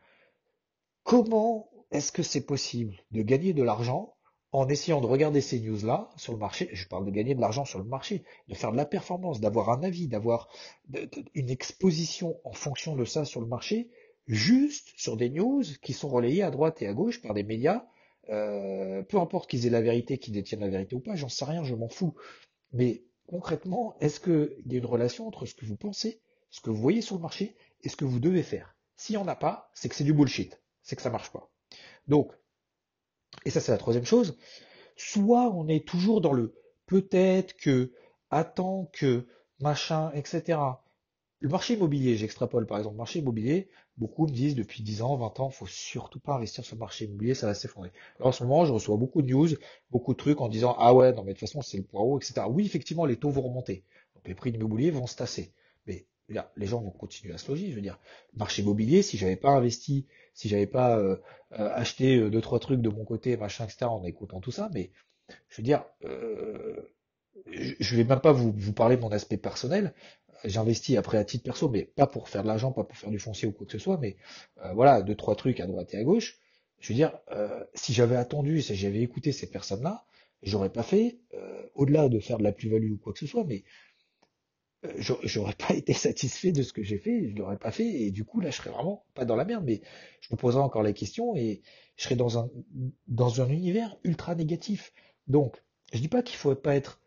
Comment 1.02 1.70
est-ce 1.92 2.12
que 2.12 2.22
c'est 2.22 2.46
possible 2.46 2.96
de 3.10 3.22
gagner 3.22 3.52
de 3.52 3.62
l'argent 3.62 4.14
en 4.50 4.68
essayant 4.68 5.00
de 5.00 5.06
regarder 5.06 5.40
ces 5.40 5.60
news-là 5.60 6.10
sur 6.16 6.32
le 6.32 6.38
marché? 6.38 6.68
Je 6.72 6.88
parle 6.88 7.04
de 7.04 7.10
gagner 7.10 7.34
de 7.34 7.40
l'argent 7.40 7.64
sur 7.64 7.78
le 7.78 7.84
marché, 7.84 8.24
de 8.48 8.54
faire 8.54 8.72
de 8.72 8.76
la 8.76 8.84
performance, 8.84 9.40
d'avoir 9.40 9.70
un 9.70 9.82
avis, 9.82 10.08
d'avoir 10.08 10.48
une 11.34 11.50
exposition 11.50 12.40
en 12.44 12.52
fonction 12.52 12.96
de 12.96 13.04
ça 13.04 13.24
sur 13.24 13.40
le 13.40 13.46
marché, 13.46 13.90
juste 14.26 14.88
sur 14.96 15.16
des 15.16 15.30
news 15.30 15.62
qui 15.82 15.92
sont 15.92 16.08
relayées 16.08 16.42
à 16.42 16.50
droite 16.50 16.82
et 16.82 16.86
à 16.86 16.94
gauche 16.94 17.20
par 17.22 17.34
des 17.34 17.42
médias. 17.42 17.84
Euh, 18.28 19.02
peu 19.02 19.18
importe 19.18 19.50
qu'ils 19.50 19.66
aient 19.66 19.70
la 19.70 19.82
vérité, 19.82 20.18
qu'ils 20.18 20.34
détiennent 20.34 20.60
la 20.60 20.68
vérité 20.68 20.94
ou 20.94 21.00
pas, 21.00 21.16
j'en 21.16 21.28
sais 21.28 21.44
rien, 21.44 21.64
je 21.64 21.74
m'en 21.74 21.88
fous. 21.88 22.14
Mais 22.72 23.04
concrètement, 23.26 23.96
est-ce 24.00 24.20
qu'il 24.20 24.62
y 24.66 24.76
a 24.76 24.78
une 24.78 24.86
relation 24.86 25.26
entre 25.26 25.44
ce 25.46 25.54
que 25.54 25.66
vous 25.66 25.76
pensez, 25.76 26.20
ce 26.50 26.60
que 26.60 26.70
vous 26.70 26.80
voyez 26.80 27.00
sur 27.00 27.16
le 27.16 27.22
marché 27.22 27.56
et 27.82 27.88
ce 27.88 27.96
que 27.96 28.04
vous 28.04 28.20
devez 28.20 28.42
faire? 28.42 28.76
S'il 28.96 29.16
n'y 29.16 29.22
en 29.22 29.28
a 29.28 29.34
pas, 29.36 29.70
c'est 29.74 29.88
que 29.88 29.94
c'est 29.94 30.04
du 30.04 30.14
bullshit, 30.14 30.60
c'est 30.82 30.96
que 30.96 31.02
ça 31.02 31.10
marche 31.10 31.32
pas. 31.32 31.51
Donc, 32.08 32.32
et 33.44 33.50
ça 33.50 33.60
c'est 33.60 33.72
la 33.72 33.78
troisième 33.78 34.04
chose, 34.04 34.36
soit 34.96 35.50
on 35.50 35.68
est 35.68 35.86
toujours 35.86 36.20
dans 36.20 36.32
le 36.32 36.54
peut-être 36.86 37.56
que, 37.56 37.92
attends 38.30 38.90
que, 38.92 39.26
machin, 39.60 40.10
etc. 40.14 40.82
Le 41.40 41.48
marché 41.48 41.74
immobilier, 41.74 42.16
j'extrapole 42.16 42.66
par 42.66 42.78
exemple, 42.78 42.96
marché 42.96 43.20
immobilier, 43.20 43.68
beaucoup 43.96 44.26
me 44.26 44.32
disent 44.32 44.54
depuis 44.54 44.82
10 44.82 45.02
ans, 45.02 45.16
20 45.16 45.40
ans, 45.40 45.50
faut 45.50 45.66
surtout 45.66 46.20
pas 46.20 46.34
investir 46.36 46.64
sur 46.64 46.76
le 46.76 46.80
marché 46.80 47.06
immobilier, 47.06 47.34
ça 47.34 47.46
va 47.46 47.54
s'effondrer. 47.54 47.92
Alors 48.18 48.28
en 48.28 48.32
ce 48.32 48.44
moment, 48.44 48.64
je 48.64 48.72
reçois 48.72 48.96
beaucoup 48.96 49.22
de 49.22 49.28
news, 49.28 49.48
beaucoup 49.90 50.12
de 50.12 50.18
trucs 50.18 50.40
en 50.40 50.48
disant 50.48 50.76
ah 50.78 50.94
ouais, 50.94 51.12
non 51.12 51.24
mais 51.24 51.34
de 51.34 51.38
toute 51.38 51.48
façon 51.48 51.62
c'est 51.62 51.78
le 51.78 51.84
poireau, 51.84 52.18
etc. 52.20 52.46
Oui, 52.48 52.64
effectivement, 52.66 53.06
les 53.06 53.16
taux 53.16 53.30
vont 53.30 53.42
remonter, 53.42 53.84
donc 54.14 54.28
les 54.28 54.34
prix 54.34 54.52
de 54.52 54.58
l'immobilier 54.58 54.90
vont 54.90 55.06
se 55.06 55.16
tasser. 55.16 55.52
Les 56.28 56.66
gens 56.66 56.80
vont 56.80 56.90
continuer 56.90 57.34
à 57.34 57.38
se 57.38 57.50
loger. 57.50 57.70
Je 57.70 57.74
veux 57.74 57.82
dire, 57.82 57.98
marché 58.34 58.62
immobilier, 58.62 59.02
si 59.02 59.18
j'avais 59.18 59.36
pas 59.36 59.50
investi, 59.50 60.06
si 60.34 60.48
j'avais 60.48 60.66
pas 60.66 60.98
euh, 60.98 61.16
euh, 61.52 61.70
acheté 61.74 62.16
euh, 62.16 62.30
deux 62.30 62.40
trois 62.40 62.58
trucs 62.58 62.80
de 62.80 62.88
mon 62.88 63.04
côté, 63.04 63.36
machin, 63.36 63.64
etc. 63.64 63.84
En 63.84 64.04
écoutant 64.04 64.40
tout 64.40 64.50
ça, 64.52 64.70
mais 64.72 64.92
je 65.48 65.58
veux 65.58 65.62
dire, 65.62 65.84
euh, 66.04 66.76
je 67.52 67.96
vais 67.96 68.04
même 68.04 68.20
pas 68.20 68.32
vous, 68.32 68.52
vous 68.56 68.72
parler 68.72 68.96
de 68.96 69.00
mon 69.02 69.10
aspect 69.12 69.36
personnel, 69.36 69.94
j'investis 70.44 70.96
après 70.96 71.18
à 71.18 71.24
titre 71.24 71.44
perso, 71.44 71.68
mais 71.68 71.84
pas 71.84 72.06
pour 72.06 72.28
faire 72.28 72.42
de 72.42 72.48
l'argent, 72.48 72.72
pas 72.72 72.84
pour 72.84 72.96
faire 72.96 73.10
du 73.10 73.18
foncier 73.18 73.48
ou 73.48 73.52
quoi 73.52 73.66
que 73.66 73.72
ce 73.72 73.78
soit, 73.78 73.98
mais 73.98 74.16
euh, 74.64 74.72
voilà, 74.72 75.02
deux, 75.02 75.14
trois 75.14 75.36
trucs 75.36 75.60
à 75.60 75.66
droite 75.66 75.92
et 75.94 75.98
à 75.98 76.04
gauche. 76.04 76.38
Je 76.80 76.88
veux 76.88 76.96
dire, 76.96 77.18
euh, 77.30 77.62
si 77.74 77.92
j'avais 77.92 78.16
attendu, 78.16 78.60
si 78.60 78.74
j'avais 78.74 79.00
écouté 79.00 79.32
ces 79.32 79.48
personnes-là, 79.48 80.04
j'aurais 80.42 80.72
pas 80.72 80.82
fait, 80.82 81.20
au-delà 81.74 82.08
de 82.08 82.18
faire 82.18 82.38
de 82.38 82.42
la 82.42 82.50
plus-value 82.50 82.92
ou 82.92 82.98
quoi 82.98 83.12
que 83.12 83.20
ce 83.20 83.26
soit, 83.28 83.44
mais 83.44 83.62
j'aurais 84.98 85.54
pas 85.54 85.74
été 85.74 85.92
satisfait 85.92 86.52
de 86.52 86.62
ce 86.62 86.72
que 86.72 86.82
j'ai 86.82 86.98
fait, 86.98 87.30
je 87.30 87.36
l'aurais 87.36 87.58
pas 87.58 87.70
fait, 87.70 87.88
et 87.88 88.10
du 88.10 88.24
coup 88.24 88.40
là 88.40 88.50
je 88.50 88.56
serais 88.56 88.70
vraiment 88.70 89.04
pas 89.14 89.24
dans 89.24 89.36
la 89.36 89.44
merde, 89.44 89.64
mais 89.64 89.80
je 90.20 90.28
me 90.32 90.36
poserais 90.36 90.62
encore 90.62 90.82
la 90.82 90.92
question 90.92 91.36
et 91.36 91.62
je 91.96 92.04
serais 92.04 92.16
dans 92.16 92.38
un 92.38 92.50
dans 93.08 93.40
un 93.40 93.48
univers 93.48 93.96
ultra 94.04 94.34
négatif. 94.34 94.92
Donc, 95.28 95.62
je 95.92 95.98
dis 96.00 96.08
pas 96.08 96.22
qu'il 96.22 96.36
faut 96.36 96.54
pas 96.54 96.74
être 96.74 97.00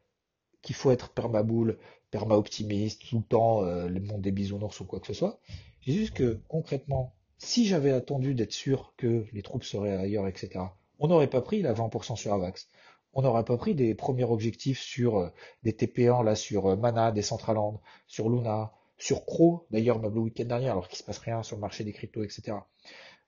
qu'il 0.61 0.75
faut 0.75 0.91
être 0.91 1.09
permaboule, 1.09 1.77
perma-optimiste, 2.11 3.07
tout 3.07 3.17
le 3.17 3.23
temps, 3.23 3.63
euh, 3.63 3.87
le 3.87 3.99
monde 3.99 4.21
des 4.21 4.31
bisounours 4.31 4.79
ou 4.79 4.85
quoi 4.85 4.99
que 4.99 5.07
ce 5.07 5.13
soit. 5.13 5.39
C'est 5.85 5.91
juste 5.91 6.13
que, 6.13 6.39
concrètement, 6.47 7.13
si 7.37 7.67
j'avais 7.67 7.91
attendu 7.91 8.33
d'être 8.33 8.53
sûr 8.53 8.93
que 8.97 9.25
les 9.31 9.43
troupes 9.43 9.63
seraient 9.63 9.95
ailleurs, 9.95 10.27
etc., 10.27 10.65
on 10.97 11.07
n'aurait 11.07 11.29
pas 11.29 11.41
pris 11.41 11.61
la 11.61 11.73
20% 11.73 12.15
sur 12.15 12.33
Avax. 12.33 12.67
On 13.15 13.21
n'aurait 13.21 13.45
pas 13.45 13.55
pris 13.57 13.75
des 13.75 13.95
premiers 13.95 14.25
objectifs 14.25 14.79
sur 14.79 15.17
euh, 15.17 15.29
des 15.63 15.71
TP1, 15.71 16.23
là, 16.23 16.35
sur 16.35 16.67
euh, 16.67 16.75
Mana, 16.75 17.13
Decentraland, 17.13 17.81
sur 18.07 18.29
Luna, 18.29 18.73
sur 18.97 19.25
Cro, 19.25 19.65
d'ailleurs, 19.71 19.99
même 19.99 20.13
le 20.13 20.19
week-end 20.19 20.43
dernier, 20.43 20.67
alors 20.67 20.89
qu'il 20.89 20.97
se 20.97 21.03
passe 21.03 21.19
rien 21.19 21.41
sur 21.41 21.55
le 21.55 21.61
marché 21.61 21.85
des 21.85 21.93
cryptos, 21.93 22.23
etc. 22.23 22.57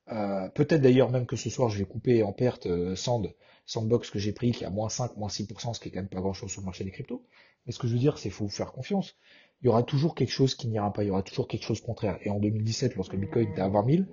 Euh, 0.10 0.50
peut-être 0.50 0.82
d'ailleurs 0.82 1.10
même 1.10 1.26
que 1.26 1.36
ce 1.36 1.50
soir 1.50 1.68
je 1.68 1.78
vais 1.78 1.84
couper 1.84 2.24
en 2.24 2.32
perte 2.32 2.68
Sand, 2.96 3.34
Sandbox 3.66 4.10
que 4.10 4.20
j'ai 4.20 4.32
pris 4.32 4.52
qui 4.52 4.64
a 4.64 4.70
moins 4.70 4.88
5, 4.88 5.18
moins 5.18 5.28
6%, 5.28 5.74
ce 5.74 5.80
qui 5.82 5.90
est 5.90 5.92
quand 5.92 6.00
même 6.00 6.08
pas 6.08 6.22
grand 6.22 6.32
chose 6.32 6.50
sur 6.50 6.62
le 6.62 6.66
marché 6.66 6.86
des 6.86 6.92
cryptos. 6.92 7.26
Mais 7.66 7.74
ce 7.74 7.80
que 7.80 7.88
je 7.88 7.94
veux 7.94 8.00
dire, 8.00 8.18
c'est 8.18 8.30
faut 8.30 8.46
vous 8.46 8.50
faire 8.50 8.72
confiance. 8.72 9.16
Il 9.62 9.66
y 9.66 9.70
aura 9.70 9.84
toujours 9.84 10.16
quelque 10.16 10.32
chose 10.32 10.56
qui 10.56 10.68
n'ira 10.68 10.92
pas, 10.94 11.04
il 11.04 11.08
y 11.08 11.12
aura 11.12 11.24
toujours 11.24 11.48
quelque 11.48 11.64
chose 11.64 11.82
contraire. 11.82 12.18
Et 12.22 12.30
en 12.30 12.40
2017, 12.40 12.96
lorsque 12.96 13.16
Bitcoin 13.16 13.50
était 13.50 13.62
à 13.62 13.68
20 13.68 13.90
000, 13.90 14.04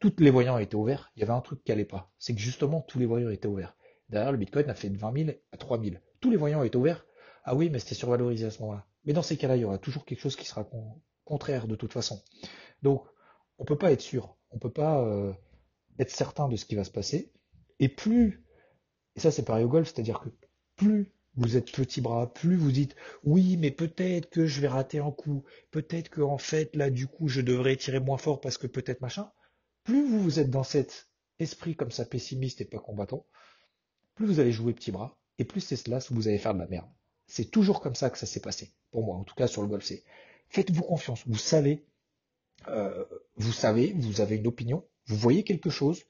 tous 0.00 0.14
les 0.18 0.30
voyants 0.30 0.58
étaient 0.58 0.74
ouverts, 0.74 1.12
il 1.16 1.20
y 1.20 1.22
avait 1.22 1.32
un 1.32 1.40
truc 1.40 1.62
qui 1.62 1.72
allait 1.72 1.84
pas. 1.84 2.10
C'est 2.18 2.34
que 2.34 2.40
justement, 2.40 2.80
tous 2.80 2.98
les 2.98 3.06
voyants 3.06 3.30
étaient 3.30 3.46
ouverts. 3.46 3.76
Derrière, 4.08 4.32
le 4.32 4.38
Bitcoin 4.38 4.68
a 4.70 4.74
fait 4.74 4.90
de 4.90 4.98
20 4.98 5.24
000 5.26 5.38
à 5.52 5.56
3 5.56 5.82
000. 5.82 5.96
Tous 6.20 6.30
les 6.30 6.36
voyants 6.36 6.62
étaient 6.62 6.76
ouverts. 6.76 7.06
Ah 7.44 7.54
oui, 7.54 7.70
mais 7.70 7.78
c'était 7.78 7.94
survalorisé 7.94 8.46
à 8.46 8.50
ce 8.50 8.60
moment-là. 8.62 8.86
Mais 9.04 9.12
dans 9.12 9.22
ces 9.22 9.36
cas-là, 9.36 9.56
il 9.56 9.62
y 9.62 9.64
aura 9.64 9.78
toujours 9.78 10.04
quelque 10.04 10.20
chose 10.20 10.36
qui 10.36 10.46
sera 10.46 10.68
contraire 11.24 11.66
de 11.66 11.76
toute 11.76 11.92
façon. 11.92 12.22
Donc, 12.82 13.04
on 13.58 13.64
peut 13.64 13.78
pas 13.78 13.92
être 13.92 14.00
sûr. 14.00 14.36
On 14.50 14.58
peut 14.58 14.72
pas 14.72 15.02
euh, 15.02 15.32
être 15.98 16.10
certain 16.10 16.48
de 16.48 16.56
ce 16.56 16.64
qui 16.64 16.74
va 16.74 16.84
se 16.84 16.90
passer. 16.90 17.32
Et 17.80 17.88
plus, 17.88 18.44
et 19.16 19.20
ça 19.20 19.30
c'est 19.30 19.44
pareil 19.44 19.64
au 19.64 19.68
golf, 19.68 19.92
c'est-à-dire 19.92 20.20
que 20.20 20.28
plus 20.76 21.12
vous 21.36 21.56
êtes 21.56 21.72
petit 21.72 22.00
bras, 22.00 22.32
plus 22.32 22.56
vous 22.56 22.70
dites 22.70 22.94
oui, 23.24 23.56
mais 23.56 23.70
peut-être 23.70 24.30
que 24.30 24.46
je 24.46 24.60
vais 24.60 24.68
rater 24.68 24.98
un 25.00 25.10
coup, 25.10 25.44
peut-être 25.70 26.08
que 26.08 26.20
en 26.20 26.38
fait 26.38 26.74
là 26.76 26.90
du 26.90 27.08
coup 27.08 27.28
je 27.28 27.40
devrais 27.40 27.76
tirer 27.76 28.00
moins 28.00 28.18
fort 28.18 28.40
parce 28.40 28.58
que 28.58 28.66
peut-être 28.66 29.00
machin. 29.00 29.30
Plus 29.82 30.08
vous 30.08 30.20
vous 30.20 30.38
êtes 30.38 30.50
dans 30.50 30.62
cet 30.62 31.08
esprit 31.38 31.74
comme 31.76 31.90
ça 31.90 32.04
pessimiste 32.04 32.60
et 32.60 32.64
pas 32.64 32.78
combattant, 32.78 33.26
plus 34.14 34.26
vous 34.26 34.40
allez 34.40 34.52
jouer 34.52 34.72
petit 34.72 34.92
bras 34.92 35.16
et 35.38 35.44
plus 35.44 35.60
c'est 35.60 35.76
cela 35.76 35.98
où 36.10 36.14
vous 36.14 36.28
allez 36.28 36.38
faire 36.38 36.54
de 36.54 36.60
la 36.60 36.66
merde. 36.66 36.88
C'est 37.26 37.50
toujours 37.50 37.80
comme 37.80 37.94
ça 37.94 38.10
que 38.10 38.18
ça 38.18 38.26
s'est 38.26 38.40
passé 38.40 38.72
pour 38.90 39.04
moi, 39.04 39.16
en 39.16 39.24
tout 39.24 39.34
cas 39.34 39.46
sur 39.46 39.62
le 39.62 39.68
golf. 39.68 39.84
C'est 39.84 40.04
faites-vous 40.48 40.82
confiance. 40.82 41.22
Vous 41.26 41.38
savez, 41.38 41.84
euh, 42.68 43.04
vous 43.36 43.52
savez, 43.52 43.92
vous 43.96 44.20
avez 44.20 44.36
une 44.36 44.46
opinion, 44.46 44.84
vous 45.06 45.16
voyez 45.16 45.42
quelque 45.42 45.70
chose, 45.70 46.04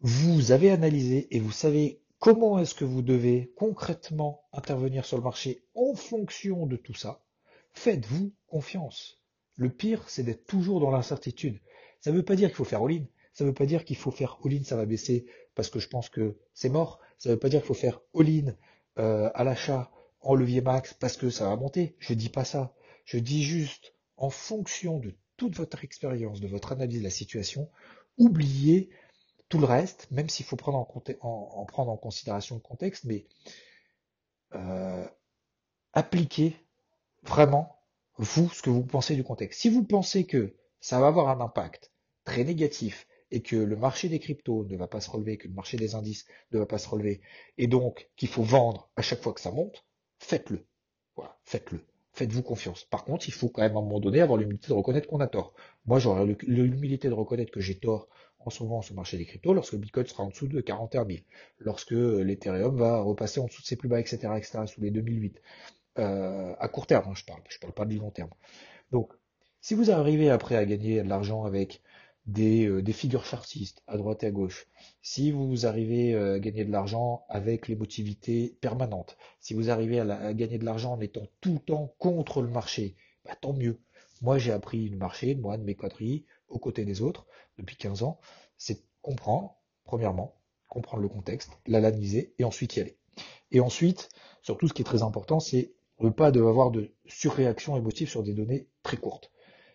vous 0.00 0.52
avez 0.52 0.70
analysé 0.70 1.34
et 1.34 1.40
vous 1.40 1.52
savez 1.52 2.00
Comment 2.20 2.58
est-ce 2.58 2.74
que 2.74 2.84
vous 2.84 3.00
devez 3.00 3.50
concrètement 3.56 4.44
intervenir 4.52 5.06
sur 5.06 5.16
le 5.16 5.22
marché 5.22 5.64
en 5.74 5.94
fonction 5.94 6.66
de 6.66 6.76
tout 6.76 6.92
ça 6.92 7.24
Faites-vous 7.72 8.34
confiance. 8.46 9.22
Le 9.56 9.70
pire, 9.70 10.06
c'est 10.06 10.22
d'être 10.22 10.44
toujours 10.44 10.80
dans 10.80 10.90
l'incertitude. 10.90 11.58
Ça 12.02 12.10
ne 12.10 12.16
veut 12.16 12.22
pas 12.22 12.36
dire 12.36 12.50
qu'il 12.50 12.56
faut 12.56 12.64
faire 12.64 12.82
all-in. 12.82 13.04
Ça 13.32 13.44
ne 13.44 13.50
veut 13.50 13.54
pas 13.54 13.66
dire 13.66 13.84
qu'il 13.84 13.96
faut 13.96 14.10
faire 14.10 14.38
all-in, 14.44 14.64
ça 14.64 14.76
va 14.76 14.86
baisser 14.86 15.26
parce 15.54 15.70
que 15.70 15.78
je 15.78 15.88
pense 15.88 16.08
que 16.08 16.38
c'est 16.54 16.68
mort. 16.68 17.00
Ça 17.18 17.28
ne 17.28 17.34
veut 17.34 17.40
pas 17.40 17.48
dire 17.48 17.60
qu'il 17.60 17.68
faut 17.68 17.74
faire 17.74 18.00
all-in 18.14 18.54
euh, 18.98 19.30
à 19.34 19.44
l'achat 19.44 19.90
en 20.20 20.34
levier 20.34 20.60
max 20.60 20.94
parce 20.94 21.16
que 21.16 21.30
ça 21.30 21.48
va 21.48 21.56
monter. 21.56 21.96
Je 21.98 22.14
dis 22.14 22.28
pas 22.28 22.44
ça. 22.44 22.74
Je 23.04 23.18
dis 23.18 23.42
juste 23.42 23.94
en 24.16 24.30
fonction 24.30 24.98
de 24.98 25.14
toute 25.36 25.56
votre 25.56 25.84
expérience, 25.84 26.40
de 26.40 26.48
votre 26.48 26.72
analyse 26.72 26.98
de 26.98 27.04
la 27.04 27.10
situation, 27.10 27.70
oubliez 28.18 28.90
tout 29.48 29.58
le 29.58 29.64
reste, 29.64 30.06
même 30.10 30.28
s'il 30.28 30.44
faut 30.44 30.56
prendre 30.56 30.78
en, 30.78 31.64
prendre 31.64 31.90
en 31.90 31.96
considération 31.96 32.54
le 32.56 32.60
contexte, 32.60 33.04
mais 33.04 33.26
euh, 34.54 35.06
appliquez 35.92 36.56
vraiment, 37.22 37.80
vous, 38.16 38.50
ce 38.50 38.62
que 38.62 38.70
vous 38.70 38.84
pensez 38.84 39.16
du 39.16 39.24
contexte. 39.24 39.60
Si 39.60 39.70
vous 39.70 39.82
pensez 39.82 40.26
que 40.26 40.54
ça 40.80 41.00
va 41.00 41.08
avoir 41.08 41.28
un 41.28 41.40
impact 41.40 41.90
très 42.24 42.44
négatif 42.44 43.06
et 43.30 43.42
que 43.42 43.56
le 43.56 43.76
marché 43.76 44.08
des 44.08 44.18
cryptos 44.18 44.64
ne 44.64 44.76
va 44.76 44.88
pas 44.88 45.00
se 45.00 45.10
relever, 45.10 45.36
que 45.36 45.48
le 45.48 45.54
marché 45.54 45.76
des 45.76 45.94
indices 45.94 46.26
ne 46.52 46.58
va 46.58 46.66
pas 46.66 46.78
se 46.78 46.88
relever, 46.88 47.20
et 47.58 47.66
donc 47.66 48.08
qu'il 48.16 48.28
faut 48.28 48.42
vendre 48.42 48.90
à 48.96 49.02
chaque 49.02 49.22
fois 49.22 49.32
que 49.32 49.40
ça 49.40 49.50
monte, 49.50 49.84
faites-le. 50.18 50.66
Voilà, 51.16 51.36
faites-le. 51.44 51.80
Faites-vous 52.12 52.42
confiance. 52.42 52.84
Par 52.84 53.04
contre, 53.04 53.28
il 53.28 53.32
faut 53.32 53.48
quand 53.48 53.62
même 53.62 53.76
à 53.76 53.78
un 53.78 53.82
moment 53.82 54.00
donné 54.00 54.20
avoir 54.20 54.36
l'humilité 54.36 54.68
de 54.68 54.72
reconnaître 54.72 55.08
qu'on 55.08 55.20
a 55.20 55.28
tort. 55.28 55.54
Moi, 55.86 56.00
j'aurais 56.00 56.26
l'humilité 56.42 57.08
de 57.08 57.14
reconnaître 57.14 57.52
que 57.52 57.60
j'ai 57.60 57.78
tort 57.78 58.08
en 58.40 58.50
ce 58.50 58.62
moment 58.62 58.82
sur 58.82 58.94
le 58.94 58.96
marché 58.96 59.16
des 59.16 59.26
cryptos 59.26 59.54
lorsque 59.54 59.74
le 59.74 59.78
Bitcoin 59.78 60.06
sera 60.06 60.24
en 60.24 60.28
dessous 60.28 60.48
de 60.48 60.60
41 60.60 61.06
000, 61.06 61.18
lorsque 61.58 61.92
l'Ethereum 61.92 62.76
va 62.76 63.00
repasser 63.00 63.38
en 63.38 63.46
dessous 63.46 63.62
de 63.62 63.66
ses 63.66 63.76
plus 63.76 63.88
bas, 63.88 64.00
etc., 64.00 64.32
etc., 64.36 64.60
sous 64.66 64.80
les 64.80 64.90
2008. 64.90 65.40
Euh, 65.98 66.54
à 66.58 66.68
court 66.68 66.86
terme, 66.86 67.10
hein, 67.10 67.14
je 67.14 67.24
parle. 67.24 67.42
Je 67.48 67.58
parle 67.58 67.74
pas 67.74 67.84
de 67.84 67.94
long 67.94 68.10
terme. 68.10 68.30
Donc, 68.90 69.12
si 69.60 69.74
vous 69.74 69.90
arrivez 69.90 70.30
après 70.30 70.56
à 70.56 70.64
gagner 70.64 71.02
de 71.02 71.08
l'argent 71.08 71.44
avec 71.44 71.82
des, 72.30 72.66
euh, 72.66 72.82
des 72.82 72.92
figures 72.92 73.24
chartistes 73.24 73.82
à 73.86 73.96
droite 73.96 74.22
et 74.22 74.26
à 74.26 74.30
gauche, 74.30 74.66
si 75.02 75.32
vous 75.32 75.66
arrivez 75.66 76.14
euh, 76.14 76.36
à 76.36 76.38
gagner 76.38 76.64
de 76.64 76.70
l'argent 76.70 77.24
avec 77.28 77.66
l'émotivité 77.68 78.56
permanente, 78.60 79.16
si 79.40 79.54
vous 79.54 79.70
arrivez 79.70 80.00
à, 80.00 80.32
gagner 80.34 80.58
de 80.58 80.64
l'argent 80.64 80.92
en 80.92 81.00
étant 81.00 81.26
tout 81.40 81.54
le 81.54 81.58
temps 81.58 81.94
contre 81.98 82.42
le 82.42 82.48
marché, 82.48 82.96
bah, 83.24 83.36
tant 83.40 83.52
mieux. 83.52 83.80
Moi, 84.22 84.38
j'ai 84.38 84.52
appris 84.52 84.88
le 84.88 84.96
marché, 84.96 85.34
moi, 85.34 85.56
de 85.56 85.64
mes 85.64 85.74
quadrilles, 85.74 86.24
aux 86.48 86.58
côtés 86.58 86.84
des 86.84 87.02
autres, 87.02 87.26
depuis 87.58 87.76
15 87.76 88.02
ans, 88.02 88.20
c'est 88.56 88.84
comprendre, 89.02 89.56
premièrement, 89.84 90.36
comprendre 90.68 91.02
le 91.02 91.08
contexte, 91.08 91.50
l'analyser, 91.66 92.34
et 92.38 92.44
ensuite 92.44 92.76
y 92.76 92.80
aller. 92.80 92.96
Et 93.50 93.60
ensuite, 93.60 94.08
surtout, 94.42 94.68
ce 94.68 94.74
qui 94.74 94.82
est 94.82 94.84
très 94.84 95.02
important, 95.02 95.40
c'est 95.40 95.72
ne 96.00 96.10
pas 96.10 96.28
avoir 96.28 96.70
de 96.70 96.92
surréaction 97.06 97.76
émotive 97.76 98.08
sur 98.08 98.22
des 98.22 98.34
données 98.34 98.68
très 98.82 98.96
courtes. 98.96 99.30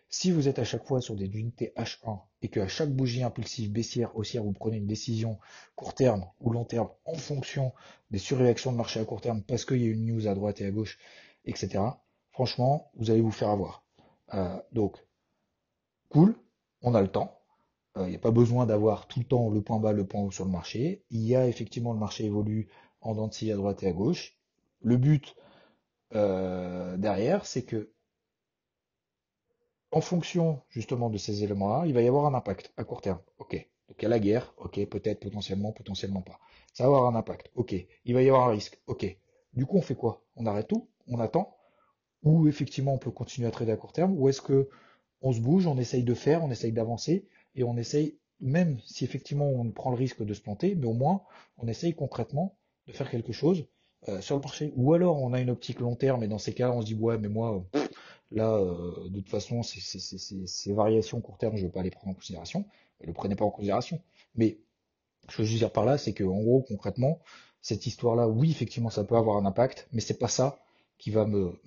Si 0.09 0.31
vous 0.31 0.47
êtes 0.47 0.59
à 0.59 0.63
chaque 0.63 0.85
fois 0.85 1.01
sur 1.01 1.15
des 1.15 1.25
unités 1.25 1.73
H1 1.75 2.19
et 2.41 2.49
qu'à 2.49 2.67
chaque 2.67 2.91
bougie 2.91 3.23
impulsive 3.23 3.71
baissière, 3.71 4.15
haussière, 4.15 4.43
vous 4.43 4.53
prenez 4.53 4.77
une 4.77 4.87
décision 4.87 5.39
court 5.75 5.93
terme 5.93 6.25
ou 6.39 6.51
long 6.51 6.63
terme 6.63 6.89
en 7.05 7.15
fonction 7.15 7.73
des 8.11 8.19
surréactions 8.19 8.71
de 8.71 8.77
marché 8.77 8.99
à 8.99 9.05
court 9.05 9.21
terme 9.21 9.41
parce 9.41 9.65
qu'il 9.65 9.81
y 9.81 9.87
a 9.87 9.91
une 9.91 10.05
news 10.05 10.27
à 10.27 10.35
droite 10.35 10.61
et 10.61 10.65
à 10.65 10.71
gauche, 10.71 10.97
etc., 11.45 11.83
franchement, 12.31 12.91
vous 12.95 13.11
allez 13.11 13.21
vous 13.21 13.31
faire 13.31 13.49
avoir. 13.49 13.83
Euh, 14.33 14.57
donc, 14.71 14.97
cool, 16.09 16.35
on 16.81 16.95
a 16.95 17.01
le 17.01 17.07
temps. 17.07 17.39
Euh, 17.97 18.07
il 18.07 18.09
n'y 18.09 18.15
a 18.15 18.19
pas 18.19 18.31
besoin 18.31 18.65
d'avoir 18.65 19.07
tout 19.07 19.19
le 19.19 19.25
temps 19.25 19.49
le 19.49 19.61
point 19.61 19.79
bas, 19.79 19.91
le 19.91 20.05
point 20.05 20.21
haut 20.21 20.31
sur 20.31 20.45
le 20.45 20.51
marché. 20.51 21.03
Il 21.09 21.21
y 21.21 21.35
a 21.35 21.47
effectivement 21.47 21.93
le 21.93 21.99
marché 21.99 22.25
évolue 22.25 22.69
en 23.01 23.15
dents 23.15 23.29
à 23.29 23.55
droite 23.55 23.83
et 23.83 23.87
à 23.87 23.93
gauche. 23.93 24.37
Le 24.81 24.97
but 24.97 25.35
euh, 26.13 26.97
derrière, 26.97 27.45
c'est 27.45 27.63
que 27.63 27.89
en 29.95 30.01
fonction 30.01 30.61
justement 30.69 31.09
de 31.09 31.17
ces 31.17 31.45
éléments-là, 31.45 31.87
il 31.87 31.93
va 31.93 32.01
y 32.01 32.07
avoir 32.07 32.25
un 32.25 32.33
impact 32.33 32.73
à 32.75 32.83
court 32.83 33.01
terme. 33.01 33.19
Ok. 33.39 33.53
Donc 33.87 33.95
il 33.99 34.03
y 34.03 34.05
a 34.05 34.09
la 34.09 34.19
guerre, 34.19 34.53
ok, 34.57 34.85
peut-être, 34.87 35.21
potentiellement, 35.21 35.71
potentiellement 35.71 36.21
pas. 36.21 36.37
Ça 36.73 36.83
va 36.83 36.97
avoir 36.97 37.07
un 37.07 37.17
impact, 37.17 37.49
ok. 37.55 37.73
Il 38.03 38.13
va 38.13 38.21
y 38.21 38.27
avoir 38.27 38.49
un 38.49 38.51
risque, 38.51 38.77
ok. 38.87 39.17
Du 39.53 39.65
coup, 39.65 39.77
on 39.77 39.81
fait 39.81 39.95
quoi? 39.95 40.21
On 40.35 40.45
arrête 40.47 40.67
tout? 40.67 40.89
On 41.07 41.19
attend? 41.19 41.55
Ou 42.23 42.49
effectivement, 42.49 42.93
on 42.93 42.97
peut 42.97 43.11
continuer 43.11 43.47
à 43.47 43.51
trader 43.51 43.71
à 43.71 43.77
court 43.77 43.93
terme? 43.93 44.19
Ou 44.19 44.27
est-ce 44.27 44.41
que 44.41 44.69
on 45.21 45.31
se 45.31 45.39
bouge, 45.39 45.65
on 45.65 45.77
essaye 45.77 46.03
de 46.03 46.13
faire, 46.13 46.43
on 46.43 46.51
essaye 46.51 46.73
d'avancer, 46.73 47.25
et 47.55 47.63
on 47.63 47.77
essaye, 47.77 48.17
même 48.41 48.77
si 48.85 49.05
effectivement 49.05 49.47
on 49.47 49.71
prend 49.71 49.91
le 49.91 49.95
risque 49.95 50.25
de 50.25 50.33
se 50.33 50.41
planter, 50.41 50.75
mais 50.75 50.87
au 50.87 50.93
moins 50.93 51.21
on 51.57 51.69
essaye 51.69 51.95
concrètement 51.95 52.57
de 52.87 52.91
faire 52.91 53.09
quelque 53.09 53.31
chose 53.31 53.65
euh, 54.09 54.19
sur 54.19 54.35
le 54.35 54.41
marché. 54.41 54.73
Ou 54.75 54.93
alors 54.93 55.21
on 55.21 55.31
a 55.31 55.39
une 55.39 55.49
optique 55.49 55.79
long 55.79 55.95
terme, 55.95 56.21
et 56.21 56.27
dans 56.27 56.37
ces 56.37 56.53
cas-là 56.53 56.73
on 56.73 56.81
se 56.81 56.87
dit 56.87 56.95
ouais 56.95 57.17
mais 57.17 57.29
moi 57.29 57.65
là 58.35 58.53
euh, 58.53 59.09
de 59.09 59.19
toute 59.19 59.29
façon 59.29 59.63
ces 59.63 60.73
variations 60.73 61.21
court 61.21 61.37
terme 61.37 61.55
je 61.55 61.61
ne 61.61 61.67
veux 61.67 61.71
pas 61.71 61.83
les 61.83 61.91
prendre 61.91 62.11
en 62.11 62.13
considération. 62.13 62.65
Ne 63.01 63.07
le 63.07 63.13
prenez 63.13 63.35
pas 63.35 63.45
en 63.45 63.51
considération. 63.51 64.01
Mais 64.35 64.59
ce 65.29 65.37
que 65.37 65.43
je 65.43 65.53
veux 65.53 65.57
dire 65.59 65.71
par 65.71 65.85
là, 65.85 65.97
c'est 65.97 66.13
que 66.13 66.23
en 66.23 66.41
gros 66.41 66.61
concrètement 66.61 67.19
cette 67.61 67.87
histoire-là, 67.87 68.27
oui 68.27 68.51
effectivement 68.51 68.89
ça 68.89 69.03
peut 69.03 69.15
avoir 69.15 69.37
un 69.37 69.45
impact, 69.45 69.87
mais 69.91 70.01
c'est 70.01 70.19
pas 70.19 70.27
ça 70.27 70.59
qui 70.97 71.11
va 71.11 71.25
me 71.25 71.59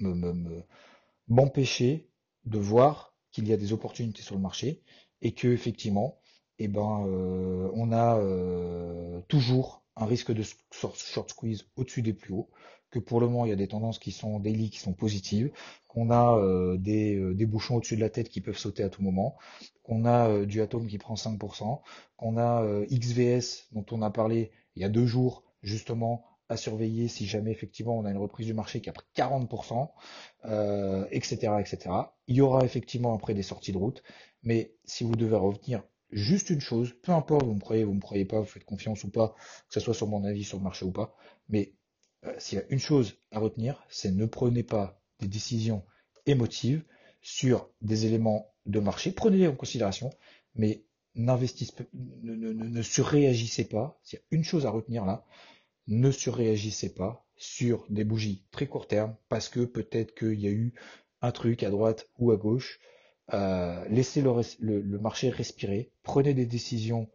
m'empêcher 1.29 2.09
de 2.47 2.59
voir 2.59 3.15
qu'il 3.31 3.47
y 3.49 3.53
a 3.53 3.57
des 3.57 3.73
opportunités 3.73 4.23
sur 4.23 4.35
le 4.35 4.41
marché 4.41 4.83
et 5.23 5.33
que 5.33 5.49
effectivement, 5.49 6.19
eh 6.59 6.69
ben, 6.69 7.07
euh, 7.07 7.71
on 7.75 7.93
a 7.93 8.19
euh, 8.19 9.21
toujours 9.29 9.78
un 9.99 10.07
risque 10.07 10.33
de 10.33 10.43
short 10.71 11.31
squeeze 11.31 11.67
au-dessus 11.77 12.03
des 12.03 12.15
plus 12.15 12.33
hauts, 12.33 12.49
que 12.91 12.99
pour 12.99 13.21
le 13.21 13.29
moment 13.29 13.45
il 13.45 13.51
y 13.51 13.53
a 13.53 13.57
des 13.57 13.69
tendances 13.69 13.99
qui 13.99 14.13
sont 14.13 14.39
daily 14.41 14.71
qui 14.71 14.79
sont 14.79 14.95
positives, 14.95 15.51
qu'on 15.89 16.11
a 16.11 16.39
euh, 16.39 16.77
des, 16.79 17.35
des, 17.35 17.47
bouchons 17.47 17.77
au-dessus 17.77 17.97
de 17.97 18.01
la 18.01 18.09
tête 18.09 18.29
qui 18.31 18.41
peuvent 18.41 18.57
sauter 18.57 18.83
à 18.83 18.89
tout 18.89 19.03
moment, 19.03 19.37
qu'on 19.83 20.07
a 20.07 20.47
du 20.47 20.63
atome 20.63 20.87
qui 20.87 20.99
prend 20.99 21.15
5%, 21.15 21.81
qu'on 22.17 22.39
a 22.39 22.65
XVS 22.91 23.69
dont 23.73 23.85
on 23.91 24.01
a 24.01 24.11
parlé 24.11 24.51
il 24.77 24.83
y 24.83 24.85
a 24.85 24.89
deux 24.89 25.07
jours 25.07 25.45
justement 25.63 26.25
à 26.49 26.57
surveiller 26.57 27.09
si 27.09 27.27
jamais 27.27 27.51
effectivement 27.51 27.99
on 27.99 28.05
a 28.05 28.11
une 28.11 28.19
reprise 28.19 28.47
du 28.47 28.55
marché 28.55 28.81
qui 28.81 28.89
a 28.89 28.93
pris 28.93 29.07
40%, 29.17 29.91
euh, 30.47 31.07
etc., 31.11 31.53
etc. 31.61 31.91
Il 32.27 32.37
y 32.37 32.41
aura 32.41 32.65
effectivement 32.65 33.15
après 33.15 33.35
des 33.35 33.43
sorties 33.43 33.73
de 33.73 33.79
route, 33.79 34.03
mais 34.43 34.73
si 34.85 35.05
vous 35.05 35.17
devez 35.17 35.37
revenir 35.37 35.83
juste 36.11 36.51
une 36.51 36.61
chose, 36.61 36.95
peu 37.03 37.13
importe, 37.13 37.45
vous 37.45 37.55
me 37.55 37.61
croyez, 37.61 37.85
vous 37.85 37.95
me 37.95 38.01
croyez 38.01 38.25
pas, 38.25 38.41
vous 38.41 38.47
faites 38.47 38.65
confiance 38.65 39.05
ou 39.05 39.11
pas, 39.11 39.35
que 39.69 39.75
ce 39.75 39.81
soit 39.81 39.95
sur 39.95 40.09
mon 40.09 40.25
avis 40.25 40.45
sur 40.45 40.59
le 40.59 40.65
marché 40.65 40.85
ou 40.85 40.93
pas, 40.93 41.17
mais 41.49 41.73
euh, 42.25 42.35
s'il 42.39 42.59
y 42.59 42.63
a 42.63 42.65
une 42.71 42.79
chose 42.79 43.17
à 43.31 43.39
retenir, 43.39 43.85
c'est 43.89 44.13
ne 44.13 44.27
prenez 44.27 44.63
pas 44.63 45.01
des 45.21 45.29
décisions 45.29 45.85
émotives 46.27 46.85
sur 47.21 47.69
des 47.81 48.07
éléments 48.07 48.53
de 48.67 48.81
marché, 48.81 49.13
prenez-les 49.13 49.49
en 49.49 49.57
considération, 49.57 50.11
mais 50.55 50.85
n'investissez, 51.15 51.75
ne, 51.95 52.35
ne, 52.35 52.53
ne 52.53 52.83
surréagissez 52.83 53.65
pas. 53.65 53.99
S'il 54.03 54.19
y 54.19 54.23
a 54.23 54.25
une 54.31 54.45
chose 54.45 54.67
à 54.67 54.71
retenir 54.71 55.05
là, 55.05 55.25
ne 55.87 56.11
surréagissez 56.11 56.95
pas 56.95 57.27
sur 57.37 57.87
des 57.89 58.05
bougies 58.05 58.45
très 58.51 58.67
court 58.67 58.87
terme 58.87 59.17
parce 59.29 59.49
que 59.49 59.65
peut-être 59.65 60.15
qu'il 60.15 60.41
y 60.41 60.47
a 60.47 60.51
eu 60.51 60.75
un 61.23 61.33
truc 61.33 61.63
à 61.63 61.71
droite 61.71 62.09
ou 62.19 62.31
à 62.31 62.37
gauche. 62.37 62.79
Euh, 63.35 63.85
laissez 63.89 64.23
le, 64.23 64.99
marché 64.99 65.31
respirer, 65.31 65.91
prenez 66.03 66.35
des 66.35 66.47
décisions, 66.47 67.09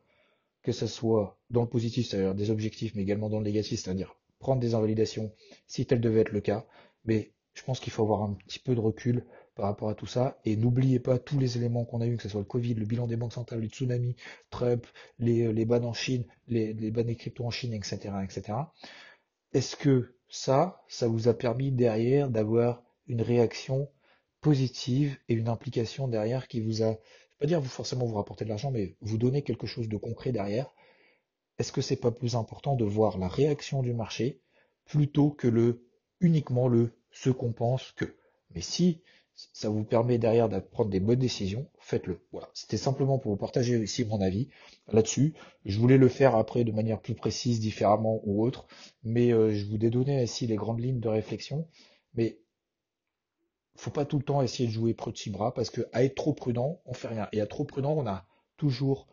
que 0.61 0.71
ce 0.71 0.87
soit 0.87 1.39
dans 1.49 1.61
le 1.61 1.69
positif, 1.69 2.07
c'est-à-dire 2.07 2.35
des 2.35 2.51
objectifs, 2.51 2.93
mais 2.95 3.01
également 3.01 3.29
dans 3.29 3.39
le 3.39 3.45
négatif, 3.45 3.81
c'est-à-dire 3.81 4.15
prendre 4.39 4.61
des 4.61 4.75
invalidations 4.75 5.33
si 5.67 5.85
tel 5.85 6.01
devait 6.01 6.21
être 6.21 6.31
le 6.31 6.41
cas. 6.41 6.65
Mais 7.05 7.33
je 7.53 7.63
pense 7.63 7.79
qu'il 7.79 7.91
faut 7.91 8.03
avoir 8.03 8.23
un 8.23 8.33
petit 8.33 8.59
peu 8.59 8.75
de 8.75 8.79
recul 8.79 9.25
par 9.55 9.65
rapport 9.65 9.89
à 9.89 9.95
tout 9.95 10.05
ça. 10.05 10.39
Et 10.45 10.55
n'oubliez 10.55 10.99
pas 10.99 11.19
tous 11.19 11.39
les 11.39 11.57
éléments 11.57 11.85
qu'on 11.85 12.01
a 12.01 12.07
eu, 12.07 12.17
que 12.17 12.23
ce 12.23 12.29
soit 12.29 12.41
le 12.41 12.45
Covid, 12.45 12.73
le 12.75 12.85
bilan 12.85 13.07
des 13.07 13.15
banques 13.15 13.33
centrales, 13.33 13.61
le 13.61 13.67
tsunami, 13.67 14.15
Trump, 14.49 14.85
les, 15.19 15.51
les 15.51 15.65
bans 15.65 15.83
en 15.83 15.93
Chine, 15.93 16.25
les, 16.47 16.73
les 16.73 16.91
des 16.91 17.15
cryptos 17.15 17.45
en 17.45 17.51
Chine, 17.51 17.73
etc., 17.73 17.97
etc. 18.23 18.57
Est-ce 19.53 19.75
que 19.75 20.15
ça, 20.29 20.83
ça 20.87 21.07
vous 21.07 21.27
a 21.27 21.33
permis 21.33 21.71
derrière 21.71 22.29
d'avoir 22.29 22.83
une 23.07 23.21
réaction 23.21 23.89
positive 24.43 25.17
et 25.29 25.33
une 25.33 25.47
implication 25.47 26.07
derrière 26.07 26.47
qui 26.47 26.59
vous 26.59 26.83
a, 26.83 26.91
je 26.91 26.91
vais 26.91 27.39
pas 27.39 27.47
dire 27.47 27.61
vous 27.61 27.69
forcément 27.69 28.05
vous 28.05 28.15
rapporter 28.15 28.45
de 28.45 28.49
l'argent, 28.49 28.69
mais 28.69 28.95
vous 29.01 29.17
donner 29.17 29.41
quelque 29.41 29.65
chose 29.65 29.89
de 29.89 29.97
concret 29.97 30.31
derrière. 30.31 30.69
Est-ce 31.57 31.71
que 31.71 31.81
c'est 31.81 31.95
pas 31.95 32.11
plus 32.11 32.35
important 32.35 32.75
de 32.75 32.85
voir 32.85 33.17
la 33.17 33.27
réaction 33.27 33.81
du 33.81 33.93
marché 33.93 34.41
plutôt 34.85 35.31
que 35.31 35.47
le 35.47 35.87
uniquement 36.19 36.67
le 36.67 36.91
ce 37.11 37.29
qu'on 37.31 37.53
pense 37.53 37.93
que? 37.93 38.15
Mais 38.53 38.61
si 38.61 39.01
ça 39.35 39.69
vous 39.69 39.83
permet 39.83 40.17
derrière 40.17 40.49
de 40.49 40.59
prendre 40.59 40.91
des 40.91 40.99
bonnes 40.99 41.19
décisions, 41.19 41.67
faites-le. 41.79 42.19
Voilà, 42.31 42.49
c'était 42.53 42.77
simplement 42.77 43.17
pour 43.17 43.31
vous 43.31 43.37
partager 43.37 43.77
ici 43.81 44.05
mon 44.05 44.21
avis 44.21 44.49
là-dessus. 44.91 45.33
Je 45.65 45.79
voulais 45.79 45.97
le 45.97 46.09
faire 46.09 46.35
après 46.35 46.63
de 46.63 46.71
manière 46.71 47.01
plus 47.01 47.15
précise, 47.15 47.59
différemment 47.59 48.21
ou 48.25 48.43
autre, 48.45 48.67
mais 49.03 49.31
euh, 49.33 49.53
je 49.53 49.65
vous 49.65 49.83
ai 49.83 49.89
donné 49.89 50.21
ici 50.21 50.45
les 50.45 50.55
grandes 50.55 50.81
lignes 50.81 50.99
de 50.99 51.09
réflexion. 51.09 51.67
Mais 52.13 52.37
faut 53.75 53.91
pas 53.91 54.05
tout 54.05 54.17
le 54.17 54.23
temps 54.23 54.41
essayer 54.41 54.67
de 54.67 54.73
jouer 54.73 54.93
petit 54.93 55.29
bras 55.29 55.53
parce 55.53 55.69
que 55.69 55.81
à 55.93 56.03
être 56.03 56.15
trop 56.15 56.33
prudent, 56.33 56.79
on 56.85 56.93
fait 56.93 57.07
rien. 57.07 57.27
Et 57.31 57.41
à 57.41 57.47
trop 57.47 57.65
prudent, 57.65 57.93
on 57.93 58.07
a 58.07 58.25
toujours 58.57 59.07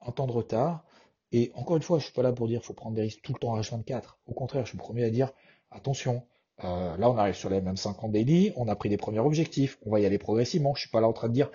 un 0.00 0.12
temps 0.12 0.26
de 0.26 0.32
retard. 0.32 0.84
Et 1.32 1.50
encore 1.54 1.76
une 1.76 1.82
fois, 1.82 1.98
je 1.98 2.04
suis 2.04 2.12
pas 2.12 2.22
là 2.22 2.32
pour 2.32 2.48
dire 2.48 2.62
faut 2.62 2.74
prendre 2.74 2.96
des 2.96 3.02
risques 3.02 3.22
tout 3.22 3.32
le 3.32 3.38
temps 3.38 3.54
à 3.54 3.60
H24. 3.60 4.16
Au 4.26 4.32
contraire, 4.32 4.64
je 4.64 4.70
suis 4.70 4.78
le 4.78 5.04
à 5.04 5.10
dire 5.10 5.32
attention, 5.70 6.24
euh, 6.64 6.96
là, 6.96 7.10
on 7.10 7.16
arrive 7.16 7.34
sur 7.34 7.50
les 7.50 7.60
mêmes 7.60 7.76
50 7.76 8.10
daily, 8.10 8.52
on 8.56 8.66
a 8.66 8.74
pris 8.74 8.88
des 8.88 8.96
premiers 8.96 9.20
objectifs, 9.20 9.78
on 9.84 9.90
va 9.90 10.00
y 10.00 10.06
aller 10.06 10.18
progressivement. 10.18 10.74
Je 10.74 10.82
suis 10.82 10.90
pas 10.90 11.00
là 11.00 11.08
en 11.08 11.12
train 11.12 11.28
de 11.28 11.34
dire 11.34 11.50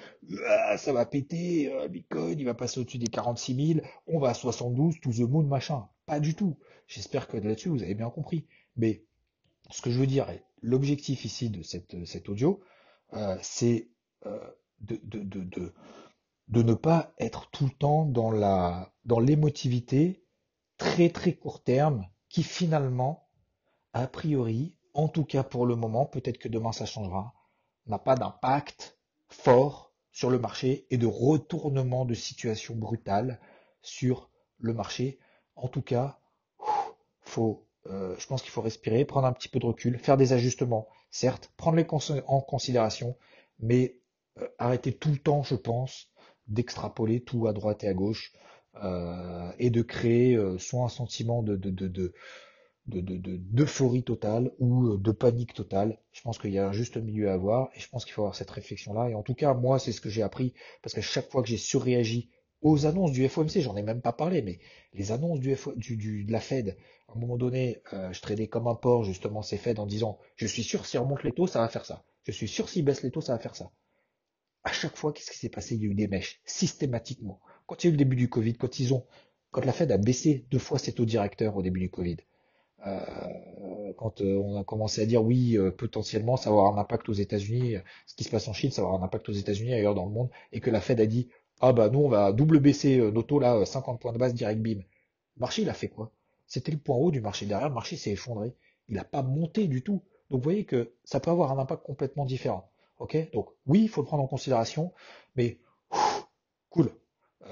ah, 0.48 0.78
ça 0.78 0.94
va 0.94 1.06
péter, 1.06 1.74
euh, 1.74 1.88
Bitcoin, 1.88 2.40
il 2.40 2.46
va 2.46 2.54
passer 2.54 2.80
au-dessus 2.80 3.00
des 3.00 3.08
46 3.08 3.74
000, 3.74 3.80
on 4.08 4.20
va 4.20 4.30
à 4.30 4.34
72, 4.34 5.00
to 5.02 5.12
the 5.12 5.20
moon, 5.20 5.44
machin. 5.44 5.88
Pas 6.06 6.20
du 6.20 6.36
tout. 6.36 6.58
J'espère 6.88 7.28
que 7.28 7.38
là-dessus 7.38 7.70
vous 7.70 7.84
avez 7.84 7.96
bien 7.96 8.10
compris. 8.10 8.46
Mais 8.78 9.04
ce 9.72 9.82
que 9.82 9.90
je 9.90 10.00
veux 10.00 10.08
dire, 10.08 10.28
l'objectif 10.64 11.26
ici 11.26 11.50
de 11.50 11.62
cet 11.62 12.30
audio, 12.30 12.64
euh, 13.14 13.38
c'est 13.42 13.90
de, 14.80 15.00
de, 15.04 16.64
ne 16.64 16.74
pas 16.74 17.14
être 17.20 17.50
tout 17.52 17.66
le 17.66 17.72
temps 17.72 18.06
dans 18.06 19.20
l'émotivité 19.20 20.26
très 20.78 21.10
très 21.10 21.34
court 21.34 21.64
terme 21.64 22.08
qui 22.30 22.44
finalement, 22.44 23.30
a 23.94 24.08
priori, 24.08 24.76
en 24.94 25.08
tout 25.08 25.26
cas 25.26 25.44
pour 25.44 25.66
le 25.66 25.76
moment, 25.76 26.06
peut-être 26.06 26.40
que 26.40 26.50
demain 26.50 26.72
ça 26.72 26.86
changera, 26.86 27.34
n'a 27.86 28.00
pas 28.00 28.16
d'impact 28.16 28.98
fort 29.28 29.94
sur 30.12 30.30
le 30.30 30.40
marché 30.40 30.88
et 30.90 30.98
de 30.98 31.08
retournement 31.08 32.06
de 32.06 32.14
situation 32.14 32.76
brutale 32.76 33.40
sur 33.82 34.30
le 34.58 34.74
marché. 34.74 35.20
En 35.56 35.68
tout 35.68 35.82
cas, 35.82 36.20
faut, 37.22 37.68
euh, 37.90 38.16
je 38.18 38.28
pense 38.28 38.42
qu'il 38.42 38.52
faut 38.52 38.62
respirer, 38.62 39.06
prendre 39.06 39.28
un 39.28 39.34
petit 39.34 39.50
peu 39.50 39.60
de 39.60 39.66
recul, 39.66 39.98
faire 39.98 40.18
des 40.18 40.34
ajustements, 40.34 40.88
certes, 41.12 41.52
prendre 41.58 41.78
les 41.78 41.86
en 42.28 42.42
considération, 42.42 43.18
mais 43.60 43.98
euh, 44.40 44.48
arrêter 44.58 44.94
tout 44.94 45.12
le 45.12 45.18
temps, 45.18 45.44
je 45.44 45.56
pense, 45.56 46.10
d'extrapoler 46.48 47.22
tout 47.22 47.48
à 47.48 47.54
droite 47.54 47.84
et 47.84 47.88
à 47.88 47.94
gauche 47.94 48.34
euh, 48.84 49.52
et 49.60 49.70
de 49.70 49.82
créer 49.82 50.40
soit 50.60 50.84
un 50.84 50.90
sentiment 50.90 51.44
de, 51.44 51.56
de, 51.56 51.70
de, 51.70 52.14
de 52.88 54.02
totale 54.02 54.52
ou 54.60 54.98
de 54.98 55.12
panique 55.12 55.54
totale. 55.54 56.00
Je 56.12 56.22
pense 56.22 56.38
qu'il 56.38 56.52
y 56.52 56.60
a 56.60 56.68
un 56.68 56.74
juste 56.74 56.98
milieu 56.98 57.30
à 57.30 57.34
avoir 57.34 57.70
et 57.76 57.80
je 57.80 57.90
pense 57.90 58.06
qu'il 58.06 58.14
faut 58.14 58.22
avoir 58.22 58.36
cette 58.36 58.50
réflexion-là. 58.50 59.10
Et 59.10 59.16
en 59.16 59.24
tout 59.24 59.36
cas, 59.36 59.54
moi, 59.54 59.80
c'est 59.80 59.92
ce 59.92 60.02
que 60.02 60.10
j'ai 60.10 60.24
appris 60.24 60.54
parce 60.82 60.94
que 60.94 61.02
chaque 61.02 61.30
fois 61.30 61.44
que 61.44 61.50
j'ai 61.50 61.58
surréagi 61.58 62.30
aux 62.64 62.86
annonces 62.86 63.12
du 63.12 63.28
FOMC, 63.28 63.60
j'en 63.60 63.76
ai 63.76 63.84
même 63.84 64.02
pas 64.02 64.14
parlé, 64.14 64.42
mais 64.42 64.60
les 64.94 65.12
annonces 65.12 65.42
de 65.42 66.32
la 66.32 66.40
Fed, 66.40 66.78
à 67.10 67.14
un 67.16 67.20
moment 67.20 67.38
donné, 67.38 67.82
euh, 67.92 68.12
je 68.14 68.22
tradais 68.22 68.48
comme 68.48 68.68
un 68.68 68.76
porc 68.76 69.04
justement 69.04 69.42
ces 69.42 69.58
Fed 69.58 69.80
en 69.80 69.86
disant 69.86 70.18
je 70.38 70.48
suis 70.48 70.64
sûr 70.64 70.86
si 70.86 70.98
remonte 70.98 71.24
les 71.24 71.34
taux, 71.34 71.46
ça 71.46 71.60
va 71.60 71.68
faire 71.68 71.86
ça. 71.86 72.04
Je 72.24 72.32
suis 72.32 72.48
sûr 72.48 72.70
s'il 72.70 72.86
baisse 72.86 73.04
les 73.04 73.12
taux, 73.12 73.22
ça 73.22 73.34
va 73.34 73.40
faire 73.40 73.56
ça. 73.56 73.70
À 74.64 74.72
chaque 74.72 74.96
fois, 74.96 75.12
qu'est-ce 75.12 75.30
qui 75.30 75.38
s'est 75.38 75.50
passé? 75.50 75.76
Il 75.76 75.82
y 75.82 75.86
a 75.86 75.90
eu 75.90 75.94
des 75.94 76.08
mèches, 76.08 76.40
systématiquement. 76.46 77.42
Quand 77.68 77.84
il 77.84 77.88
y 77.88 77.90
a 77.90 77.90
eu 77.90 77.92
le 77.92 77.98
début 77.98 78.16
du 78.16 78.30
Covid, 78.30 78.56
quand 78.56 78.80
ils 78.80 78.94
ont, 78.94 79.06
quand 79.52 79.66
la 79.66 79.74
Fed 79.74 79.92
a 79.92 79.98
baissé 79.98 80.46
deux 80.50 80.60
fois 80.60 80.80
ses 80.80 80.94
taux 80.94 81.06
directeurs 81.06 81.58
au 81.58 81.62
début 81.62 81.82
du 81.82 81.90
Covid, 81.90 82.18
euh, 82.88 83.00
quand 83.98 84.22
euh, 84.22 84.38
on 84.38 84.62
a 84.62 84.64
commencé 84.64 85.02
à 85.02 85.06
dire 85.06 85.22
oui, 85.22 85.58
potentiellement, 85.78 86.38
ça 86.38 86.50
va 86.50 86.56
avoir 86.56 86.78
un 86.78 86.82
impact 86.82 87.10
aux 87.10 87.14
États-Unis, 87.14 87.76
ce 88.06 88.16
qui 88.16 88.24
se 88.24 88.30
passe 88.30 88.48
en 88.48 88.54
Chine, 88.54 88.72
ça 88.72 88.82
va 88.82 88.88
avoir 88.88 89.02
un 89.02 89.06
impact 89.06 89.28
aux 89.28 89.34
États-Unis 89.34 89.74
ailleurs 89.74 89.96
dans 89.96 90.06
le 90.06 90.12
monde, 90.12 90.30
et 90.54 90.62
que 90.62 90.70
la 90.70 90.80
Fed 90.80 91.02
a 91.02 91.06
dit 91.06 91.28
ah 91.62 91.74
bah 91.74 91.90
nous 91.90 92.00
on 92.00 92.10
va 92.10 92.32
double 92.32 92.60
baisser 92.60 93.00
euh, 93.00 93.12
nos 93.12 93.24
taux 93.24 93.40
là, 93.40 93.66
50 93.66 93.96
euh, 93.96 94.00
points 94.00 94.14
de 94.14 94.18
base 94.18 94.34
direct 94.34 94.62
bim. 94.62 94.80
Le 95.36 95.40
marché 95.40 95.62
il 95.62 95.70
a 95.70 95.74
fait 95.74 95.88
quoi? 95.88 96.12
C'était 96.48 96.72
le 96.72 96.78
point 96.78 96.98
haut 96.98 97.12
du 97.12 97.22
marché. 97.22 97.46
Derrière 97.46 97.70
le 97.70 97.74
marché 97.74 97.96
s'est 97.96 98.12
effondré. 98.12 98.56
Il 98.90 98.96
n'a 98.96 99.04
pas 99.04 99.24
monté 99.24 99.68
du 99.68 99.82
tout. 99.84 100.04
Donc 100.30 100.42
vous 100.42 100.44
voyez 100.44 100.66
que 100.66 100.94
ça 101.04 101.20
peut 101.20 101.32
avoir 101.32 101.52
un 101.52 101.60
impact 101.60 101.84
complètement 101.84 102.26
différent. 102.26 102.70
Ok? 103.00 103.18
Donc 103.34 103.50
oui, 103.66 103.84
il 103.84 103.90
faut 103.90 104.02
le 104.02 104.08
prendre 104.08 104.24
en 104.24 104.28
considération, 104.28 104.94
mais 105.36 105.60
cool. 106.70 106.92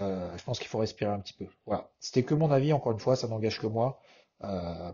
Euh, 0.01 0.38
je 0.38 0.43
pense 0.43 0.60
qu'il 0.60 0.67
faut 0.67 0.79
respirer 0.79 1.12
un 1.12 1.20
petit 1.20 1.34
peu. 1.34 1.48
Voilà. 1.65 1.91
C'était 2.00 2.24
que 2.24 2.34
mon 2.34 2.51
avis, 2.51 2.74
encore 2.74 2.91
une 2.91 3.00
fois, 3.00 3.15
ça 3.15 3.27
n'engage 3.27 3.60
que 3.60 3.67
moi. 3.67 4.00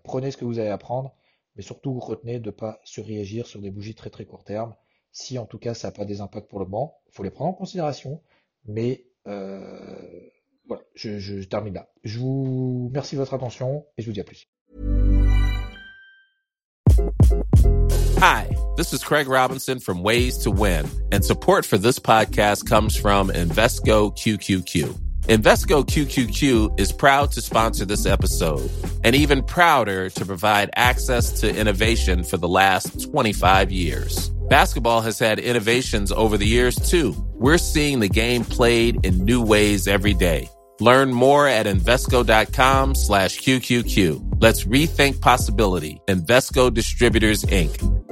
prenez 0.04 0.32
ce 0.32 0.38
que 0.38 0.46
vous 0.46 0.60
avez 0.60 0.70
à 0.70 0.78
prendre, 0.78 1.16
mais 1.56 1.64
surtout 1.64 2.00
retenez 2.00 2.40
de 2.40 2.46
ne 2.46 2.52
pas 2.52 2.80
se 2.84 3.02
réagir 3.02 3.48
sur 3.48 3.60
des 3.62 3.72
bougies 3.72 3.96
très 3.96 4.10
très 4.10 4.26
court 4.26 4.44
terme. 4.44 4.76
Si 5.12 5.40
en 5.40 5.46
tout 5.46 5.58
cas 5.58 5.74
ça 5.74 5.88
n'a 5.88 5.92
pas 5.92 6.06
des 6.06 6.22
impacts 6.22 6.48
pour 6.48 6.60
le 6.60 6.66
moment, 6.66 7.00
il 7.08 7.14
faut 7.14 7.24
les 7.24 7.32
prendre 7.32 7.50
en 7.50 7.54
considération, 7.54 8.22
mais 8.66 9.06
euh, 9.28 10.30
voilà, 10.68 10.84
je, 10.96 11.20
je, 11.20 11.42
je 11.42 11.48
termine 11.48 11.74
là. 11.74 11.90
Je 12.04 12.20
vous 12.20 12.88
remercie 12.88 13.16
de 13.16 13.20
votre 13.20 13.34
attention 13.34 13.86
et 13.98 14.02
je 14.02 14.08
vous 14.08 14.14
dis 14.14 14.22
à 14.22 14.24
plus. 14.24 14.48
Hi, 18.20 18.48
this 18.78 18.94
is 18.94 19.04
Craig 19.04 19.28
Robinson 19.28 19.80
from 19.80 20.02
Ways 20.02 20.40
to 20.40 20.50
Win, 20.50 20.90
and 21.12 21.24
support 21.24 21.66
for 21.66 21.78
this 21.78 22.00
podcast 22.00 22.68
comes 22.68 22.96
from 22.96 23.30
Invesco 23.30 24.12
QQQ. 24.18 25.08
Invesco 25.28 25.86
QQQ 25.86 26.80
is 26.80 26.92
proud 26.92 27.32
to 27.34 27.42
sponsor 27.42 27.86
this 27.86 28.06
episode 28.06 28.72
and 29.04 29.14
even 29.14 29.44
prouder 29.44 30.10
to 30.10 30.26
provide 30.26 30.70
access 30.76 31.42
to 31.42 31.54
innovation 31.54 32.24
for 32.24 32.38
the 32.38 32.48
last 32.48 33.12
25 33.12 33.72
years. 33.72 34.30
Basketball 34.50 35.02
has 35.02 35.20
had 35.20 35.38
innovations 35.38 36.12
over 36.14 36.38
the 36.38 36.48
years 36.48 36.76
too. 36.78 37.14
We're 37.40 37.60
seeing 37.60 38.00
the 38.00 38.10
game 38.10 38.44
played 38.44 39.06
in 39.06 39.24
new 39.26 39.44
ways 39.44 39.88
every 39.88 40.14
day. 40.14 40.50
Learn 40.80 41.14
more 41.14 41.48
at 41.48 41.66
Invesco.com 41.66 42.96
slash 42.96 43.40
QQQ. 43.40 44.38
Let's 44.42 44.64
rethink 44.64 45.22
possibility. 45.22 46.02
Invesco 46.08 46.74
Distributors, 46.74 47.44
Inc. 47.44 48.07